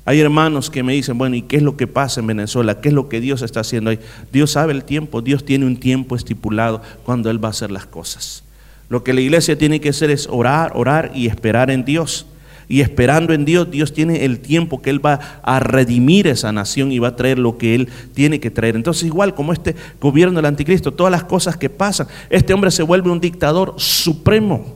hay 0.03 0.19
hermanos 0.19 0.71
que 0.71 0.81
me 0.81 0.93
dicen, 0.93 1.15
bueno, 1.15 1.35
¿y 1.35 1.43
qué 1.43 1.57
es 1.57 1.61
lo 1.61 1.77
que 1.77 1.85
pasa 1.85 2.21
en 2.21 2.25
Venezuela? 2.25 2.81
¿Qué 2.81 2.87
es 2.87 2.95
lo 2.95 3.07
que 3.07 3.21
Dios 3.21 3.43
está 3.43 3.59
haciendo 3.59 3.91
ahí? 3.91 3.99
Dios 4.33 4.49
sabe 4.49 4.73
el 4.73 4.83
tiempo, 4.83 5.21
Dios 5.21 5.45
tiene 5.45 5.67
un 5.67 5.77
tiempo 5.77 6.15
estipulado 6.15 6.81
cuando 7.03 7.29
Él 7.29 7.43
va 7.43 7.49
a 7.49 7.51
hacer 7.51 7.69
las 7.69 7.85
cosas. 7.85 8.43
Lo 8.89 9.03
que 9.03 9.13
la 9.13 9.21
iglesia 9.21 9.59
tiene 9.59 9.79
que 9.79 9.89
hacer 9.89 10.09
es 10.09 10.25
orar, 10.27 10.71
orar 10.73 11.11
y 11.13 11.27
esperar 11.27 11.69
en 11.69 11.85
Dios 11.85 12.25
y 12.69 12.81
esperando 12.81 13.33
en 13.33 13.45
Dios, 13.45 13.71
Dios 13.71 13.93
tiene 13.93 14.25
el 14.25 14.39
tiempo 14.39 14.81
que 14.81 14.89
Él 14.89 15.05
va 15.05 15.19
a 15.41 15.59
redimir 15.59 16.27
esa 16.27 16.51
nación 16.51 16.91
y 16.91 16.99
va 16.99 17.09
a 17.09 17.15
traer 17.15 17.39
lo 17.39 17.57
que 17.57 17.75
Él 17.75 17.87
tiene 18.13 18.39
que 18.39 18.51
traer. 18.51 18.75
Entonces, 18.75 19.05
igual 19.05 19.33
como 19.33 19.53
este 19.53 19.75
gobierno 20.01 20.35
del 20.35 20.45
anticristo, 20.45 20.93
todas 20.93 21.11
las 21.11 21.23
cosas 21.23 21.55
que 21.55 21.69
pasan, 21.69 22.07
este 22.29 22.53
hombre 22.53 22.71
se 22.71 22.83
vuelve 22.83 23.09
un 23.09 23.21
dictador 23.21 23.75
supremo. 23.77 24.75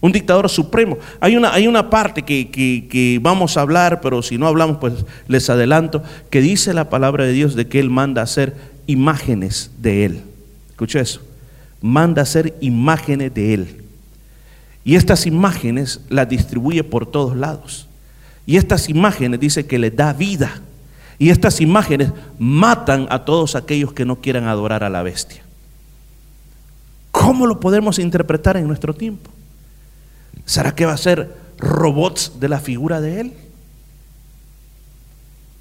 Un 0.00 0.12
dictador 0.12 0.48
supremo. 0.48 0.98
Hay 1.20 1.36
una, 1.36 1.52
hay 1.52 1.66
una 1.66 1.90
parte 1.90 2.22
que, 2.22 2.48
que 2.48 3.18
vamos 3.20 3.56
a 3.56 3.62
hablar, 3.62 4.00
pero 4.00 4.22
si 4.22 4.38
no 4.38 4.46
hablamos, 4.46 4.76
pues 4.78 4.92
les 5.26 5.50
adelanto, 5.50 6.04
que 6.30 6.40
dice 6.40 6.74
la 6.74 6.90
palabra 6.90 7.24
de 7.24 7.32
Dios 7.32 7.56
de 7.56 7.66
que 7.66 7.80
Él 7.80 7.90
manda 7.90 8.22
hacer 8.22 8.54
imágenes 8.86 9.72
de 9.78 10.04
Él. 10.04 10.20
Escucha 10.70 11.00
eso. 11.00 11.22
Manda 11.80 12.22
hacer 12.22 12.54
imágenes 12.60 13.34
de 13.34 13.54
Él. 13.54 13.85
Y 14.86 14.94
estas 14.94 15.26
imágenes 15.26 16.00
las 16.08 16.28
distribuye 16.28 16.84
por 16.84 17.10
todos 17.10 17.36
lados. 17.36 17.88
Y 18.46 18.56
estas 18.56 18.88
imágenes 18.88 19.40
dice 19.40 19.66
que 19.66 19.80
le 19.80 19.90
da 19.90 20.12
vida. 20.12 20.62
Y 21.18 21.30
estas 21.30 21.60
imágenes 21.60 22.12
matan 22.38 23.08
a 23.10 23.24
todos 23.24 23.56
aquellos 23.56 23.92
que 23.92 24.04
no 24.04 24.20
quieran 24.20 24.46
adorar 24.46 24.84
a 24.84 24.88
la 24.88 25.02
bestia. 25.02 25.42
¿Cómo 27.10 27.48
lo 27.48 27.58
podemos 27.58 27.98
interpretar 27.98 28.56
en 28.56 28.68
nuestro 28.68 28.94
tiempo? 28.94 29.28
¿Será 30.44 30.72
que 30.72 30.86
va 30.86 30.92
a 30.92 30.98
ser 30.98 31.34
robots 31.58 32.38
de 32.38 32.48
la 32.48 32.60
figura 32.60 33.00
de 33.00 33.22
Él? 33.22 33.32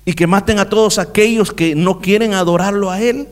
Y 0.06 0.14
que 0.14 0.28
maten 0.28 0.60
a 0.60 0.70
todos 0.70 1.00
aquellos 1.00 1.52
que 1.52 1.74
no 1.74 2.00
quieren 2.00 2.36
adorarlo 2.36 2.92
a 2.92 3.02
Él. 3.02 3.28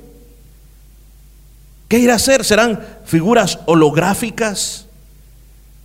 ¿Qué 1.88 2.00
irá 2.00 2.14
a 2.14 2.16
hacer? 2.16 2.44
¿Serán 2.44 2.84
figuras 3.06 3.60
holográficas? 3.68 4.88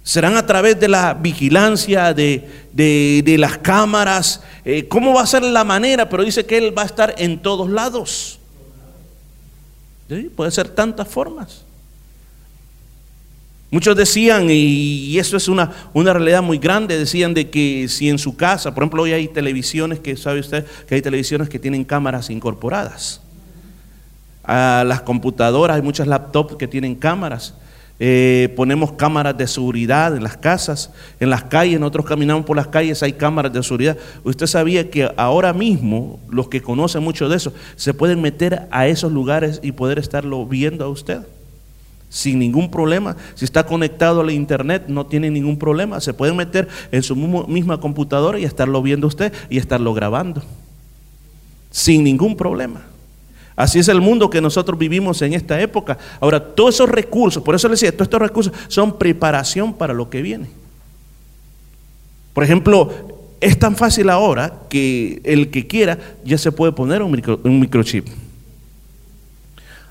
¿Serán 0.08 0.38
a 0.38 0.46
través 0.46 0.80
de 0.80 0.88
la 0.88 1.12
vigilancia, 1.12 2.14
de, 2.14 3.36
las 3.38 3.58
cámaras? 3.58 4.42
Eh, 4.64 4.88
¿Cómo 4.88 5.12
va 5.12 5.20
a 5.20 5.26
ser 5.26 5.42
la 5.42 5.64
manera? 5.64 6.08
Pero 6.08 6.24
dice 6.24 6.46
que 6.46 6.56
Él 6.56 6.72
va 6.76 6.84
a 6.84 6.86
estar 6.86 7.14
en 7.18 7.38
todos 7.40 7.68
lados. 7.68 8.38
Puede 10.34 10.50
ser 10.50 10.70
tantas 10.70 11.08
formas. 11.08 11.60
Muchos 13.70 13.94
decían, 13.98 14.46
y 14.48 15.18
eso 15.18 15.36
es 15.36 15.46
una, 15.46 15.72
una 15.92 16.14
realidad 16.14 16.42
muy 16.42 16.56
grande, 16.56 16.98
decían 16.98 17.34
de 17.34 17.50
que 17.50 17.86
si 17.90 18.08
en 18.08 18.18
su 18.18 18.34
casa, 18.34 18.72
por 18.72 18.84
ejemplo, 18.84 19.02
hoy 19.02 19.12
hay 19.12 19.28
televisiones 19.28 19.98
que, 19.98 20.16
sabe 20.16 20.40
usted, 20.40 20.64
que 20.86 20.94
hay 20.94 21.02
televisiones 21.02 21.50
que 21.50 21.58
tienen 21.58 21.84
cámaras 21.84 22.30
incorporadas. 22.30 23.20
A 24.42 24.84
las 24.86 25.02
computadoras, 25.02 25.76
hay 25.76 25.82
muchas 25.82 26.06
laptops 26.06 26.56
que 26.56 26.66
tienen 26.66 26.94
cámaras. 26.94 27.52
Eh, 28.00 28.52
ponemos 28.56 28.92
cámaras 28.92 29.36
de 29.36 29.46
seguridad 29.48 30.16
en 30.16 30.22
las 30.22 30.36
casas, 30.36 30.92
en 31.18 31.30
las 31.30 31.44
calles, 31.44 31.80
nosotros 31.80 32.06
caminamos 32.06 32.44
por 32.44 32.56
las 32.56 32.68
calles, 32.68 33.02
hay 33.02 33.12
cámaras 33.12 33.52
de 33.52 33.62
seguridad. 33.62 33.96
Usted 34.22 34.46
sabía 34.46 34.88
que 34.88 35.10
ahora 35.16 35.52
mismo 35.52 36.20
los 36.28 36.48
que 36.48 36.62
conocen 36.62 37.02
mucho 37.02 37.28
de 37.28 37.36
eso 37.36 37.52
se 37.76 37.94
pueden 37.94 38.20
meter 38.20 38.68
a 38.70 38.86
esos 38.86 39.10
lugares 39.10 39.60
y 39.62 39.72
poder 39.72 39.98
estarlo 39.98 40.46
viendo 40.46 40.84
a 40.84 40.88
usted 40.88 41.22
sin 42.08 42.38
ningún 42.38 42.70
problema. 42.70 43.16
Si 43.34 43.44
está 43.44 43.66
conectado 43.66 44.20
a 44.20 44.24
la 44.24 44.32
internet, 44.32 44.84
no 44.88 45.06
tiene 45.06 45.30
ningún 45.30 45.58
problema. 45.58 46.00
Se 46.00 46.14
pueden 46.14 46.36
meter 46.36 46.68
en 46.90 47.02
su 47.02 47.14
misma 47.14 47.80
computadora 47.80 48.38
y 48.38 48.44
estarlo 48.44 48.80
viendo 48.82 49.06
usted 49.06 49.32
y 49.50 49.58
estarlo 49.58 49.94
grabando. 49.94 50.42
Sin 51.70 52.04
ningún 52.04 52.36
problema. 52.36 52.82
Así 53.58 53.80
es 53.80 53.88
el 53.88 54.00
mundo 54.00 54.30
que 54.30 54.40
nosotros 54.40 54.78
vivimos 54.78 55.20
en 55.20 55.32
esta 55.32 55.60
época. 55.60 55.98
Ahora, 56.20 56.38
todos 56.38 56.76
esos 56.76 56.88
recursos, 56.88 57.42
por 57.42 57.56
eso 57.56 57.66
le 57.66 57.72
decía, 57.72 57.90
todos 57.90 58.06
estos 58.06 58.22
recursos 58.22 58.52
son 58.68 58.96
preparación 58.96 59.74
para 59.74 59.92
lo 59.92 60.08
que 60.08 60.22
viene. 60.22 60.48
Por 62.34 62.44
ejemplo, 62.44 62.92
es 63.40 63.58
tan 63.58 63.74
fácil 63.74 64.10
ahora 64.10 64.60
que 64.70 65.20
el 65.24 65.50
que 65.50 65.66
quiera 65.66 65.98
ya 66.24 66.38
se 66.38 66.52
puede 66.52 66.70
poner 66.70 67.02
un, 67.02 67.40
un 67.42 67.58
microchip. 67.58 68.06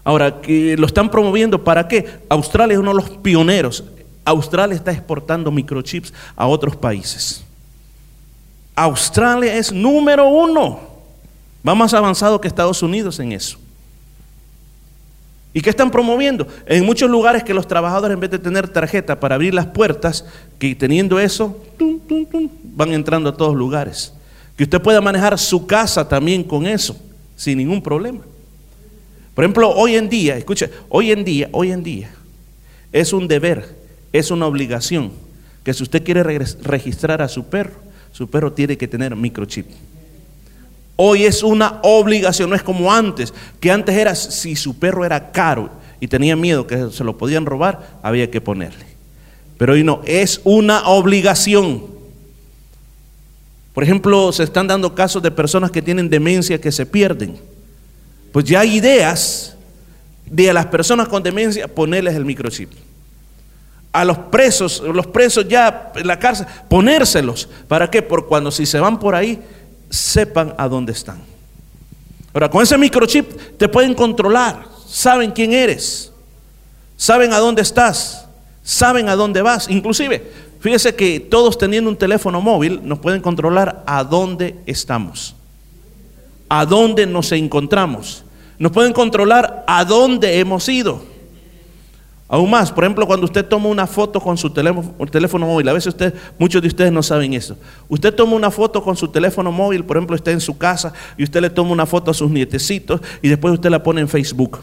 Ahora, 0.06 0.40
que 0.40 0.78
lo 0.78 0.88
están 0.88 1.12
promoviendo, 1.12 1.62
¿para 1.62 1.90
qué? 1.90 2.22
Australia 2.30 2.76
es 2.76 2.80
uno 2.80 2.92
de 2.92 3.02
los 3.02 3.10
pioneros. 3.18 3.84
Australia 4.24 4.78
está 4.78 4.94
exportando 4.94 5.52
microchips 5.52 6.14
a 6.38 6.48
otros 6.48 6.78
países. 6.78 7.44
Australia 8.76 9.58
es 9.58 9.74
número 9.74 10.26
uno. 10.30 10.97
Va 11.68 11.76
más 11.76 11.94
avanzado 11.94 12.40
que 12.40 12.48
Estados 12.48 12.82
Unidos 12.82 13.20
en 13.20 13.34
eso. 13.34 13.58
¿Y 15.54 15.62
qué 15.62 15.72
están 15.72 15.90
promoviendo? 15.90 16.48
En 16.68 16.86
muchos 16.86 17.10
lugares 17.10 17.44
que 17.44 17.54
los 17.54 17.68
trabajadores 17.68 18.14
en 18.14 18.20
vez 18.20 18.30
de 18.30 18.40
tener 18.40 18.70
tarjeta 18.70 19.20
para 19.20 19.36
abrir 19.36 19.54
las 19.54 19.66
puertas, 19.66 20.24
que 20.60 20.76
teniendo 20.76 21.20
eso, 21.20 21.60
van 22.76 22.94
entrando 22.94 23.30
a 23.30 23.36
todos 23.36 23.56
lugares. 23.56 24.14
Que 24.56 24.64
usted 24.64 24.80
pueda 24.80 25.02
manejar 25.02 25.38
su 25.40 25.66
casa 25.66 26.08
también 26.08 26.44
con 26.44 26.68
eso, 26.68 26.96
sin 27.36 27.58
ningún 27.58 27.82
problema. 27.82 28.22
Por 29.34 29.44
ejemplo, 29.44 29.70
hoy 29.72 29.96
en 29.96 30.10
día, 30.10 30.38
escuche, 30.38 30.70
hoy 30.90 31.12
en 31.12 31.24
día, 31.24 31.50
hoy 31.52 31.72
en 31.72 31.84
día, 31.84 32.12
es 32.92 33.14
un 33.14 33.28
deber, 33.28 33.76
es 34.14 34.32
una 34.32 34.46
obligación, 34.48 35.12
que 35.64 35.74
si 35.74 35.84
usted 35.84 36.04
quiere 36.04 36.24
registrar 36.24 37.22
a 37.22 37.28
su 37.28 37.46
perro, 37.46 37.74
su 38.12 38.30
perro 38.30 38.54
tiene 38.54 38.78
que 38.78 38.88
tener 38.88 39.16
microchip. 39.16 39.68
Hoy 41.00 41.26
es 41.26 41.44
una 41.44 41.80
obligación, 41.84 42.50
no 42.50 42.56
es 42.56 42.64
como 42.64 42.92
antes, 42.92 43.34
que 43.60 43.72
antes 43.72 43.96
era 43.96 44.16
si 44.16 44.56
su 44.56 44.78
perro 44.80 45.06
era 45.06 45.32
caro 45.32 45.70
y 46.00 46.08
tenía 46.08 46.36
miedo 46.36 46.66
que 46.66 46.90
se 46.92 47.04
lo 47.04 47.18
podían 47.18 47.46
robar, 47.46 48.00
había 48.02 48.30
que 48.32 48.42
ponerle. 48.42 48.86
Pero 49.60 49.74
hoy 49.74 49.84
no, 49.84 50.02
es 50.06 50.42
una 50.44 50.88
obligación. 50.88 51.84
Por 53.76 53.84
ejemplo, 53.84 54.32
se 54.32 54.44
están 54.44 54.68
dando 54.68 54.96
casos 54.96 55.22
de 55.22 55.30
personas 55.30 55.70
que 55.70 55.84
tienen 55.84 56.10
demencia 56.10 56.60
que 56.60 56.72
se 56.72 56.86
pierden. 56.86 57.38
Pues 58.32 58.46
ya 58.46 58.62
hay 58.62 58.78
ideas 58.78 59.56
de 60.26 60.50
a 60.50 60.54
las 60.54 60.66
personas 60.66 61.08
con 61.08 61.22
demencia 61.22 61.68
ponerles 61.68 62.16
el 62.16 62.26
microchip. 62.26 62.72
A 63.92 64.04
los 64.04 64.18
presos, 64.18 64.82
los 64.82 65.06
presos 65.06 65.48
ya 65.48 65.92
en 65.96 66.08
la 66.08 66.18
cárcel, 66.18 66.48
ponérselos. 66.68 67.50
¿Para 67.68 67.90
qué? 67.90 68.02
Por 68.02 68.28
cuando 68.28 68.50
si 68.50 68.66
se 68.66 68.80
van 68.80 69.00
por 69.00 69.14
ahí, 69.14 69.40
sepan 69.90 70.54
a 70.58 70.68
dónde 70.68 70.92
están. 70.92 71.20
Ahora, 72.34 72.50
con 72.50 72.62
ese 72.62 72.78
microchip 72.78 73.58
te 73.58 73.68
pueden 73.68 73.94
controlar, 73.94 74.66
saben 74.88 75.32
quién 75.32 75.54
eres, 75.54 76.12
saben 76.96 77.34
a 77.34 77.40
dónde 77.40 77.62
estás, 77.62 78.28
saben 78.64 79.10
a 79.10 79.16
dónde 79.16 79.42
vas. 79.42 79.70
Inclusive, 79.70 80.32
fíjese 80.60 80.96
que 80.96 81.20
todos 81.20 81.58
teniendo 81.58 81.90
un 81.90 81.98
teléfono 81.98 82.42
móvil 82.42 82.82
nos 82.84 83.00
pueden 83.00 83.22
controlar 83.22 83.84
a 83.88 84.04
dónde 84.04 84.56
estamos, 84.66 85.36
a 86.50 86.66
dónde 86.66 87.08
nos 87.08 87.32
encontramos. 87.32 88.24
Nos 88.60 88.72
pueden 88.72 88.94
controlar 88.94 89.64
a 89.68 89.86
dónde 89.86 90.40
hemos 90.40 90.68
ido. 90.68 91.02
Aún 92.30 92.50
más, 92.50 92.72
por 92.74 92.84
ejemplo, 92.84 93.08
cuando 93.08 93.26
usted 93.26 93.46
toma 93.46 93.70
una 93.70 93.88
foto 93.88 94.20
con 94.20 94.38
su 94.38 94.50
teléfono, 94.50 95.48
móvil, 95.48 95.70
a 95.70 95.74
veces 95.74 95.88
usted, 95.88 96.14
muchos 96.38 96.62
de 96.62 96.68
ustedes 96.68 96.92
no 96.92 97.02
saben 97.02 97.34
eso. 97.34 97.58
Usted 97.88 98.14
toma 98.14 98.36
una 98.36 98.52
foto 98.52 98.84
con 98.84 98.98
su 98.98 99.08
teléfono 99.08 99.50
móvil, 99.50 99.86
por 99.86 99.96
ejemplo, 99.96 100.16
está 100.16 100.32
en 100.32 100.42
su 100.42 100.58
casa 100.58 100.92
y 101.18 101.24
usted 101.24 101.40
le 101.40 101.50
toma 101.50 101.72
una 101.72 101.86
foto 101.86 102.12
a 102.12 102.14
sus 102.14 102.30
nietecitos 102.30 103.00
y 103.22 103.30
después 103.30 103.54
usted 103.54 103.70
la 103.70 103.82
pone 103.82 104.02
en 104.02 104.10
Facebook. 104.10 104.60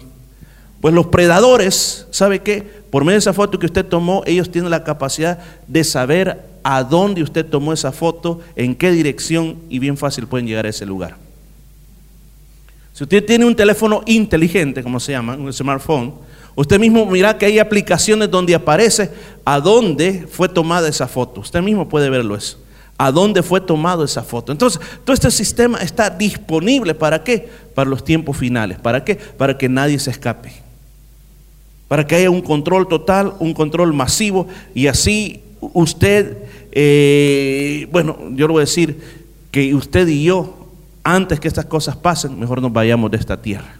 Pues 0.82 0.92
los 0.92 1.06
predadores, 1.06 2.06
¿sabe 2.10 2.40
qué? 2.40 2.62
Por 2.90 3.02
medio 3.04 3.14
de 3.14 3.20
esa 3.20 3.32
foto 3.32 3.58
que 3.58 3.64
usted 3.64 3.86
tomó, 3.86 4.22
ellos 4.26 4.50
tienen 4.50 4.70
la 4.70 4.84
capacidad 4.84 5.38
de 5.66 5.84
saber 5.84 6.42
a 6.62 6.84
dónde 6.84 7.22
usted 7.22 7.46
tomó 7.46 7.72
esa 7.72 7.92
foto, 7.92 8.40
en 8.56 8.74
qué 8.74 8.90
dirección 8.90 9.56
y 9.70 9.78
bien 9.78 9.96
fácil 9.96 10.26
pueden 10.26 10.46
llegar 10.46 10.66
a 10.66 10.68
ese 10.68 10.84
lugar. 10.84 11.16
Si 12.92 13.02
usted 13.02 13.24
tiene 13.24 13.46
un 13.46 13.56
teléfono 13.56 14.02
inteligente, 14.04 14.82
como 14.82 15.00
se 15.00 15.12
llama, 15.12 15.34
un 15.34 15.52
smartphone, 15.52 16.12
Usted 16.56 16.78
mismo 16.78 17.04
mira 17.06 17.36
que 17.36 17.46
hay 17.46 17.58
aplicaciones 17.58 18.30
donde 18.30 18.54
aparece 18.54 19.10
a 19.44 19.60
dónde 19.60 20.26
fue 20.30 20.48
tomada 20.48 20.88
esa 20.88 21.08
foto. 21.08 21.40
Usted 21.40 21.62
mismo 21.62 21.88
puede 21.88 22.10
verlo 22.10 22.36
eso. 22.36 22.58
A 22.96 23.10
dónde 23.10 23.42
fue 23.42 23.60
tomada 23.60 24.04
esa 24.04 24.22
foto. 24.22 24.52
Entonces, 24.52 24.80
todo 25.04 25.14
este 25.14 25.30
sistema 25.32 25.78
está 25.78 26.10
disponible 26.10 26.94
para 26.94 27.24
qué? 27.24 27.48
Para 27.74 27.90
los 27.90 28.04
tiempos 28.04 28.36
finales. 28.36 28.78
¿Para 28.78 29.04
qué? 29.04 29.16
Para 29.16 29.58
que 29.58 29.68
nadie 29.68 29.98
se 29.98 30.10
escape. 30.10 30.52
Para 31.88 32.06
que 32.06 32.14
haya 32.14 32.30
un 32.30 32.40
control 32.40 32.86
total, 32.86 33.34
un 33.40 33.52
control 33.52 33.92
masivo 33.92 34.46
y 34.74 34.86
así 34.86 35.42
usted, 35.60 36.36
eh, 36.70 37.88
bueno, 37.90 38.16
yo 38.30 38.46
le 38.46 38.52
voy 38.52 38.60
a 38.60 38.66
decir 38.66 39.00
que 39.50 39.74
usted 39.74 40.06
y 40.06 40.24
yo, 40.24 40.68
antes 41.02 41.40
que 41.40 41.48
estas 41.48 41.66
cosas 41.66 41.96
pasen, 41.96 42.38
mejor 42.38 42.62
nos 42.62 42.72
vayamos 42.72 43.10
de 43.10 43.16
esta 43.16 43.40
tierra. 43.42 43.78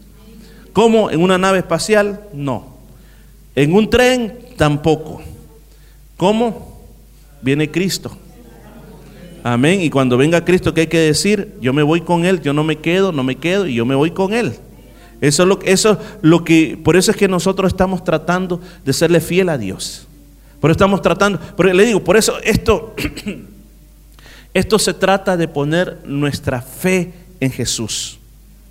¿Cómo? 0.75 1.09
¿En 1.09 1.23
una 1.23 1.39
nave 1.39 1.59
espacial? 1.59 2.21
No. 2.35 2.75
¿En 3.55 3.73
un 3.73 3.89
tren? 3.89 4.37
Tampoco. 4.57 5.23
¿Cómo? 6.17 6.83
Viene 7.41 7.71
Cristo. 7.71 8.11
Amén. 9.45 9.81
Y 9.83 9.89
cuando 9.89 10.17
venga 10.17 10.45
Cristo, 10.45 10.75
¿qué 10.75 10.83
hay 10.83 10.87
que 10.89 10.99
decir? 10.99 11.55
Yo 11.61 11.73
me 11.73 11.85
voy 11.85 12.01
con 12.01 12.25
Él, 12.25 12.43
yo 12.43 12.53
no 12.53 12.65
me 12.65 12.77
quedo, 12.77 13.13
no 13.13 13.23
me 13.23 13.37
quedo 13.37 13.69
y 13.69 13.75
yo 13.75 13.87
me 13.87 13.95
voy 13.95 14.11
con 14.11 14.35
Él. 14.35 14.55
Eso 15.21 15.45
es 15.45 15.49
lo, 15.49 15.61
eso 15.63 15.97
lo 16.23 16.43
que, 16.43 16.77
por 16.83 16.97
eso 16.97 17.13
es 17.13 17.17
que 17.17 17.29
nosotros 17.29 17.73
estamos 17.73 18.03
tratando 18.03 18.61
de 18.85 18.93
serle 18.93 19.21
fiel 19.21 19.51
a 19.51 19.59
Dios. 19.59 20.09
Por 20.61 20.71
eso 20.71 20.77
estamos 20.77 21.03
tratando, 21.03 21.39
le 21.57 21.85
digo, 21.85 22.03
por 22.03 22.17
eso 22.17 22.37
esto, 22.43 22.97
esto 24.55 24.79
se 24.81 24.93
trata 24.93 25.37
de 25.37 25.47
poner 25.47 26.01
nuestra 26.05 26.61
fe 26.61 27.13
en 27.39 27.53
Jesús. 27.53 28.19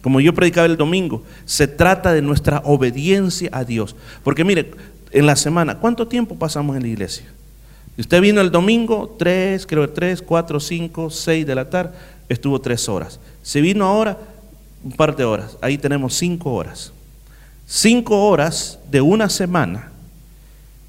Como 0.04 0.20
yo 0.20 0.34
predicaba 0.34 0.68
el 0.68 0.76
domingo, 0.76 1.24
se 1.46 1.66
trata 1.66 2.12
de 2.12 2.22
nuestra 2.22 2.62
obediencia 2.66 3.50
a 3.54 3.64
Dios. 3.64 3.96
Porque 4.22 4.44
mire, 4.44 4.70
en 5.12 5.26
la 5.26 5.38
semana, 5.38 5.80
¿cuánto 5.80 6.10
tiempo 6.10 6.36
pasamos 6.36 6.76
en 6.76 6.82
la 6.82 6.90
iglesia? 6.90 7.26
Usted 7.98 8.20
vino 8.20 8.42
el 8.42 8.52
domingo, 8.52 9.16
tres, 9.18 9.66
creo 9.66 9.88
que 9.88 9.94
tres, 9.94 10.22
cuatro, 10.22 10.60
cinco, 10.60 11.10
seis 11.10 11.48
de 11.48 11.56
la 11.56 11.70
tarde, 11.70 11.96
estuvo 12.28 12.60
tres 12.60 12.90
horas. 12.90 13.18
Se 13.44 13.62
vino 13.62 13.86
ahora, 13.86 14.18
un 14.84 14.92
par 14.92 15.16
de 15.16 15.24
horas. 15.24 15.58
Ahí 15.62 15.78
tenemos 15.78 16.16
cinco 16.16 16.52
horas. 16.54 16.92
Cinco 17.66 18.28
horas 18.28 18.80
de 18.92 19.00
una 19.00 19.30
semana 19.30 19.90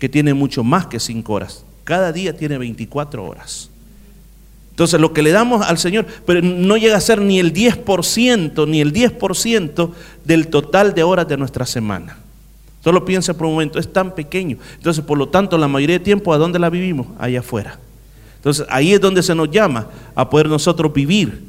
que 0.00 0.08
tiene 0.08 0.34
mucho 0.34 0.64
más 0.64 0.86
que 0.88 0.98
cinco 0.98 1.34
horas. 1.34 1.64
Cada 1.84 2.10
día 2.10 2.36
tiene 2.36 2.58
24 2.58 3.24
horas. 3.24 3.70
Entonces 4.74 5.00
lo 5.00 5.12
que 5.12 5.22
le 5.22 5.30
damos 5.30 5.64
al 5.64 5.78
Señor, 5.78 6.04
pero 6.26 6.42
no 6.42 6.76
llega 6.76 6.96
a 6.96 7.00
ser 7.00 7.20
ni 7.20 7.38
el 7.38 7.52
10%, 7.52 8.66
ni 8.66 8.80
el 8.80 8.92
10% 8.92 9.90
del 10.24 10.48
total 10.48 10.94
de 10.94 11.04
horas 11.04 11.28
de 11.28 11.36
nuestra 11.36 11.64
semana. 11.64 12.18
Solo 12.82 13.04
piensa 13.04 13.34
por 13.34 13.46
un 13.46 13.52
momento, 13.52 13.78
es 13.78 13.92
tan 13.92 14.16
pequeño. 14.16 14.58
Entonces, 14.74 15.04
por 15.04 15.16
lo 15.16 15.28
tanto, 15.28 15.56
la 15.58 15.68
mayoría 15.68 15.98
de 15.98 16.04
tiempo, 16.04 16.34
¿a 16.34 16.38
dónde 16.38 16.58
la 16.58 16.70
vivimos? 16.70 17.06
Allá 17.20 17.38
afuera. 17.38 17.78
Entonces, 18.38 18.66
ahí 18.68 18.92
es 18.92 19.00
donde 19.00 19.22
se 19.22 19.36
nos 19.36 19.48
llama 19.48 19.86
a 20.16 20.28
poder 20.28 20.48
nosotros 20.48 20.92
vivir 20.92 21.44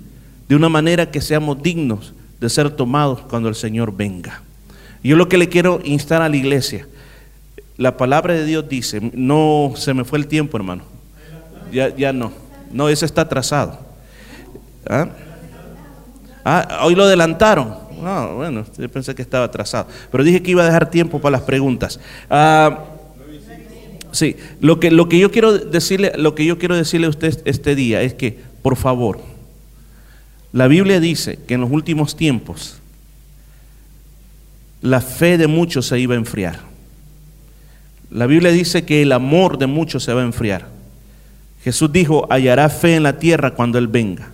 de 0.48 0.56
una 0.56 0.70
manera 0.70 1.10
que 1.10 1.20
seamos 1.20 1.64
dignos 1.64 2.14
de 2.40 2.48
ser 2.48 2.70
tomados 2.70 3.22
cuando 3.22 3.50
el 3.50 3.56
Señor 3.56 3.92
venga. 3.92 4.44
Yo 5.04 5.16
lo 5.16 5.28
que 5.28 5.40
le 5.40 5.50
quiero 5.50 5.82
instar 5.84 6.22
a 6.22 6.30
la 6.30 6.38
iglesia, 6.38 6.88
la 7.76 7.98
palabra 7.98 8.36
de 8.36 8.46
Dios 8.46 8.70
dice, 8.70 9.02
no 9.16 9.74
se 9.76 9.96
me 9.96 10.04
fue 10.06 10.20
el 10.20 10.28
tiempo, 10.28 10.58
hermano. 10.58 10.84
Ya, 11.74 11.94
ya 11.96 12.14
no. 12.14 12.45
No, 12.76 12.90
ese 12.90 13.06
está 13.06 13.22
atrasado. 13.22 13.80
¿Ah? 14.86 15.08
ah 16.44 16.82
hoy 16.84 16.94
lo 16.94 17.06
adelantaron. 17.06 17.74
No, 18.04 18.36
bueno, 18.36 18.66
yo 18.78 18.90
pensé 18.90 19.16
que 19.16 19.22
estaba 19.22 19.46
atrasado. 19.46 19.88
Pero 20.12 20.26
dije 20.26 20.44
que 20.44 20.52
iba 20.52 20.62
a 20.62 20.66
dejar 20.66 20.90
tiempo 20.90 21.22
para 21.22 21.38
las 21.38 21.44
preguntas. 21.44 22.02
Ah, 22.30 22.84
sí, 24.12 24.36
lo 24.60 24.82
que, 24.82 24.92
lo 24.92 25.08
que 25.08 25.18
yo 25.18 25.32
quiero 25.32 25.58
decirle, 25.58 26.12
lo 26.18 26.36
que 26.36 26.44
yo 26.44 26.60
quiero 26.60 26.76
decirle 26.76 27.08
a 27.08 27.12
usted 27.12 27.40
este 27.46 27.76
día 27.76 28.02
es 28.02 28.14
que, 28.14 28.38
por 28.62 28.76
favor, 28.76 29.22
la 30.52 30.68
Biblia 30.68 31.00
dice 31.00 31.40
que 31.48 31.54
en 31.54 31.62
los 31.62 31.72
últimos 31.72 32.18
tiempos 32.18 32.82
la 34.82 35.00
fe 35.00 35.38
de 35.38 35.48
muchos 35.48 35.86
se 35.86 35.98
iba 35.98 36.14
a 36.14 36.18
enfriar. 36.18 36.60
La 38.12 38.28
Biblia 38.28 38.52
dice 38.52 38.84
que 38.84 39.02
el 39.02 39.14
amor 39.14 39.58
de 39.58 39.68
muchos 39.68 40.04
se 40.04 40.14
va 40.14 40.24
a 40.24 40.26
enfriar. 40.26 40.75
Jesús 41.66 41.92
dijo, 41.92 42.28
hallará 42.30 42.70
fe 42.70 42.96
en 42.96 43.02
la 43.02 43.18
tierra 43.18 43.56
cuando 43.56 43.80
Él 43.80 43.88
venga. 43.88 44.30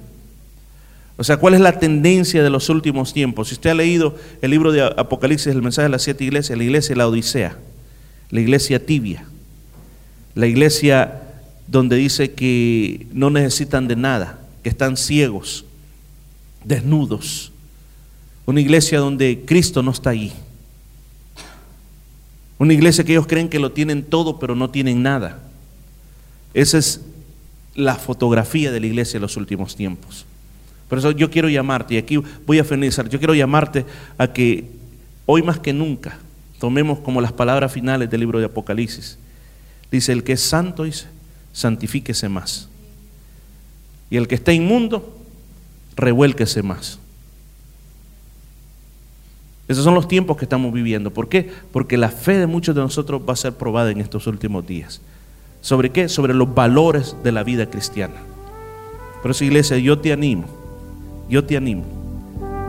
O 1.15 1.23
sea, 1.23 1.37
¿cuál 1.37 1.53
es 1.53 1.61
la 1.61 1.79
tendencia 1.79 2.43
de 2.43 2.49
los 2.49 2.67
últimos 2.67 3.13
tiempos? 3.13 3.47
Si 3.47 3.53
usted 3.53 3.69
ha 3.69 3.73
leído 3.73 4.17
el 4.41 4.51
libro 4.51 4.73
de 4.73 4.81
Apocalipsis, 4.83 5.47
el 5.47 5.61
mensaje 5.61 5.85
de 5.85 5.91
las 5.91 6.01
siete 6.01 6.25
iglesias, 6.25 6.57
la 6.57 6.65
iglesia 6.65 6.89
de 6.89 6.97
la 6.97 7.07
Odisea, 7.07 7.57
la 8.31 8.41
iglesia 8.41 8.85
tibia, 8.85 9.23
la 10.35 10.45
iglesia 10.45 11.21
donde 11.67 11.95
dice 11.95 12.33
que 12.33 13.07
no 13.13 13.29
necesitan 13.29 13.87
de 13.87 13.95
nada, 13.95 14.41
que 14.61 14.67
están 14.67 14.97
ciegos, 14.97 15.63
desnudos. 16.65 17.53
Una 18.45 18.59
iglesia 18.59 18.99
donde 18.99 19.43
Cristo 19.45 19.81
no 19.81 19.91
está 19.91 20.09
allí. 20.09 20.33
Una 22.57 22.73
iglesia 22.73 23.05
que 23.05 23.13
ellos 23.13 23.27
creen 23.27 23.47
que 23.47 23.59
lo 23.59 23.71
tienen 23.71 24.03
todo, 24.03 24.37
pero 24.37 24.53
no 24.53 24.69
tienen 24.69 25.01
nada. 25.01 25.39
Ese 26.53 26.77
es 26.77 27.01
la 27.75 27.95
fotografía 27.95 28.71
de 28.71 28.79
la 28.79 28.87
iglesia 28.87 29.17
en 29.17 29.21
los 29.21 29.37
últimos 29.37 29.75
tiempos. 29.75 30.25
Por 30.89 30.97
eso 30.97 31.11
yo 31.11 31.29
quiero 31.29 31.47
llamarte, 31.49 31.95
y 31.95 31.97
aquí 31.97 32.17
voy 32.45 32.59
a 32.59 32.63
finalizar, 32.63 33.07
yo 33.07 33.17
quiero 33.17 33.33
llamarte 33.33 33.85
a 34.17 34.27
que 34.27 34.69
hoy 35.25 35.41
más 35.41 35.59
que 35.59 35.71
nunca 35.71 36.17
tomemos 36.59 36.99
como 36.99 37.21
las 37.21 37.31
palabras 37.31 37.71
finales 37.71 38.09
del 38.09 38.19
libro 38.19 38.39
de 38.39 38.45
Apocalipsis. 38.45 39.17
Dice, 39.89 40.11
el 40.11 40.23
que 40.23 40.33
es 40.33 40.41
santo, 40.41 40.83
dice, 40.83 41.07
santifíquese 41.53 42.29
más. 42.29 42.69
Y 44.09 44.17
el 44.17 44.27
que 44.27 44.35
está 44.35 44.51
inmundo, 44.53 45.17
revuélquese 45.95 46.61
más. 46.61 46.99
Esos 49.67 49.85
son 49.85 49.95
los 49.95 50.09
tiempos 50.09 50.35
que 50.35 50.43
estamos 50.43 50.73
viviendo. 50.73 51.11
¿Por 51.11 51.29
qué? 51.29 51.49
Porque 51.71 51.97
la 51.97 52.09
fe 52.09 52.37
de 52.37 52.47
muchos 52.47 52.75
de 52.75 52.81
nosotros 52.81 53.21
va 53.27 53.33
a 53.33 53.37
ser 53.37 53.53
probada 53.53 53.91
en 53.91 54.01
estos 54.01 54.27
últimos 54.27 54.67
días. 54.67 54.99
¿Sobre 55.61 55.91
qué? 55.91 56.09
Sobre 56.09 56.33
los 56.33 56.53
valores 56.53 57.15
de 57.23 57.31
la 57.31 57.43
vida 57.43 57.69
cristiana. 57.69 58.15
Por 59.21 59.31
eso, 59.31 59.43
iglesia, 59.43 59.77
yo 59.77 59.99
te 59.99 60.11
animo, 60.11 60.45
yo 61.29 61.45
te 61.45 61.55
animo 61.55 61.83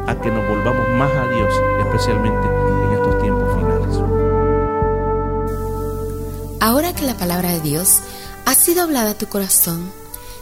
a 0.06 0.20
que 0.20 0.30
nos 0.30 0.46
volvamos 0.48 0.86
más 0.98 1.10
a 1.12 1.26
Dios, 1.28 1.54
especialmente 1.86 2.46
en 2.46 2.92
estos 2.92 3.22
tiempos 3.22 3.48
finales. 3.56 3.96
Ahora 6.60 6.94
que 6.94 7.06
la 7.06 7.16
palabra 7.16 7.50
de 7.52 7.60
Dios 7.60 8.00
ha 8.44 8.54
sido 8.54 8.82
hablada 8.82 9.12
a 9.12 9.18
tu 9.18 9.26
corazón, 9.26 9.90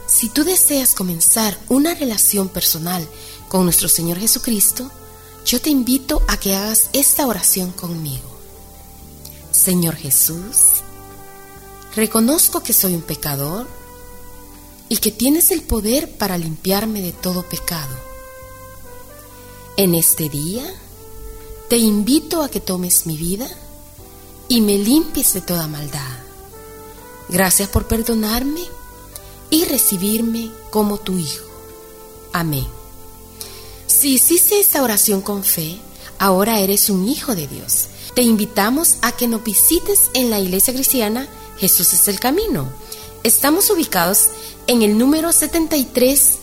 si 0.05 0.27
tú 0.27 0.43
deseas 0.43 0.93
comenzar 0.93 1.57
una 1.69 1.95
relación 1.95 2.49
personal 2.49 3.07
con 3.47 3.63
nuestro 3.63 3.87
Señor 3.87 4.17
Jesucristo, 4.19 4.91
yo 5.45 5.61
te 5.61 5.69
invito 5.69 6.21
a 6.27 6.35
que 6.35 6.53
hagas 6.53 6.89
esta 6.91 7.25
oración 7.25 7.71
conmigo. 7.71 8.29
Señor 9.51 9.95
Jesús, 9.95 10.70
Reconozco 11.95 12.63
que 12.63 12.73
soy 12.73 12.95
un 12.95 13.01
pecador 13.01 13.67
y 14.87 14.97
que 14.97 15.11
tienes 15.11 15.51
el 15.51 15.61
poder 15.61 16.09
para 16.17 16.37
limpiarme 16.37 17.01
de 17.01 17.11
todo 17.11 17.43
pecado. 17.43 17.95
En 19.77 19.95
este 19.95 20.29
día 20.29 20.63
te 21.69 21.77
invito 21.77 22.43
a 22.43 22.49
que 22.49 22.59
tomes 22.59 23.05
mi 23.05 23.17
vida 23.17 23.47
y 24.47 24.61
me 24.61 24.77
limpies 24.77 25.33
de 25.33 25.41
toda 25.41 25.67
maldad. 25.67 26.19
Gracias 27.29 27.69
por 27.69 27.87
perdonarme 27.87 28.61
y 29.49 29.65
recibirme 29.65 30.51
como 30.69 30.97
tu 30.97 31.17
hijo. 31.17 31.45
Amén. 32.33 32.67
Si 33.87 34.13
hiciste 34.15 34.59
esta 34.59 34.81
oración 34.81 35.21
con 35.21 35.43
fe, 35.43 35.77
ahora 36.19 36.59
eres 36.59 36.89
un 36.89 37.07
hijo 37.07 37.35
de 37.35 37.47
Dios. 37.47 37.87
Te 38.15 38.21
invitamos 38.21 38.97
a 39.01 39.11
que 39.11 39.27
nos 39.27 39.43
visites 39.43 40.09
en 40.13 40.29
la 40.29 40.39
iglesia 40.39 40.73
cristiana 40.73 41.27
Jesús 41.61 41.93
es 41.93 42.07
el 42.07 42.19
camino. 42.19 42.67
Estamos 43.21 43.69
ubicados 43.69 44.29
en 44.65 44.81
el 44.81 44.97
número 44.97 45.31
73 45.31 46.37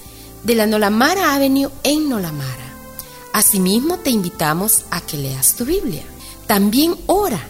de 0.45 0.55
la 0.55 0.64
Nolamara 0.64 1.35
Avenue 1.35 1.73
en 1.83 2.09
Nolamara. 2.09 2.73
Asimismo, 3.33 3.99
te 3.99 4.11
invitamos 4.11 4.85
a 4.93 5.01
que 5.01 5.16
leas 5.16 5.57
tu 5.57 5.64
Biblia. 5.64 6.05
También 6.47 6.95
ora. 7.07 7.45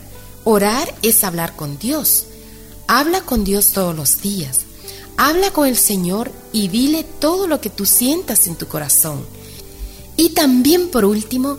Orar 0.44 0.94
es 1.02 1.22
hablar 1.24 1.56
con 1.56 1.78
Dios. 1.78 2.24
Habla 2.86 3.20
con 3.20 3.44
Dios 3.44 3.72
todos 3.72 3.94
los 3.94 4.22
días. 4.22 4.60
Habla 5.18 5.50
con 5.50 5.66
el 5.68 5.76
Señor 5.76 6.32
y 6.54 6.68
dile 6.68 7.04
todo 7.04 7.46
lo 7.46 7.60
que 7.60 7.68
tú 7.68 7.84
sientas 7.84 8.46
en 8.46 8.56
tu 8.56 8.66
corazón. 8.66 9.26
Y 10.16 10.30
también 10.30 10.88
por 10.88 11.04
último, 11.04 11.58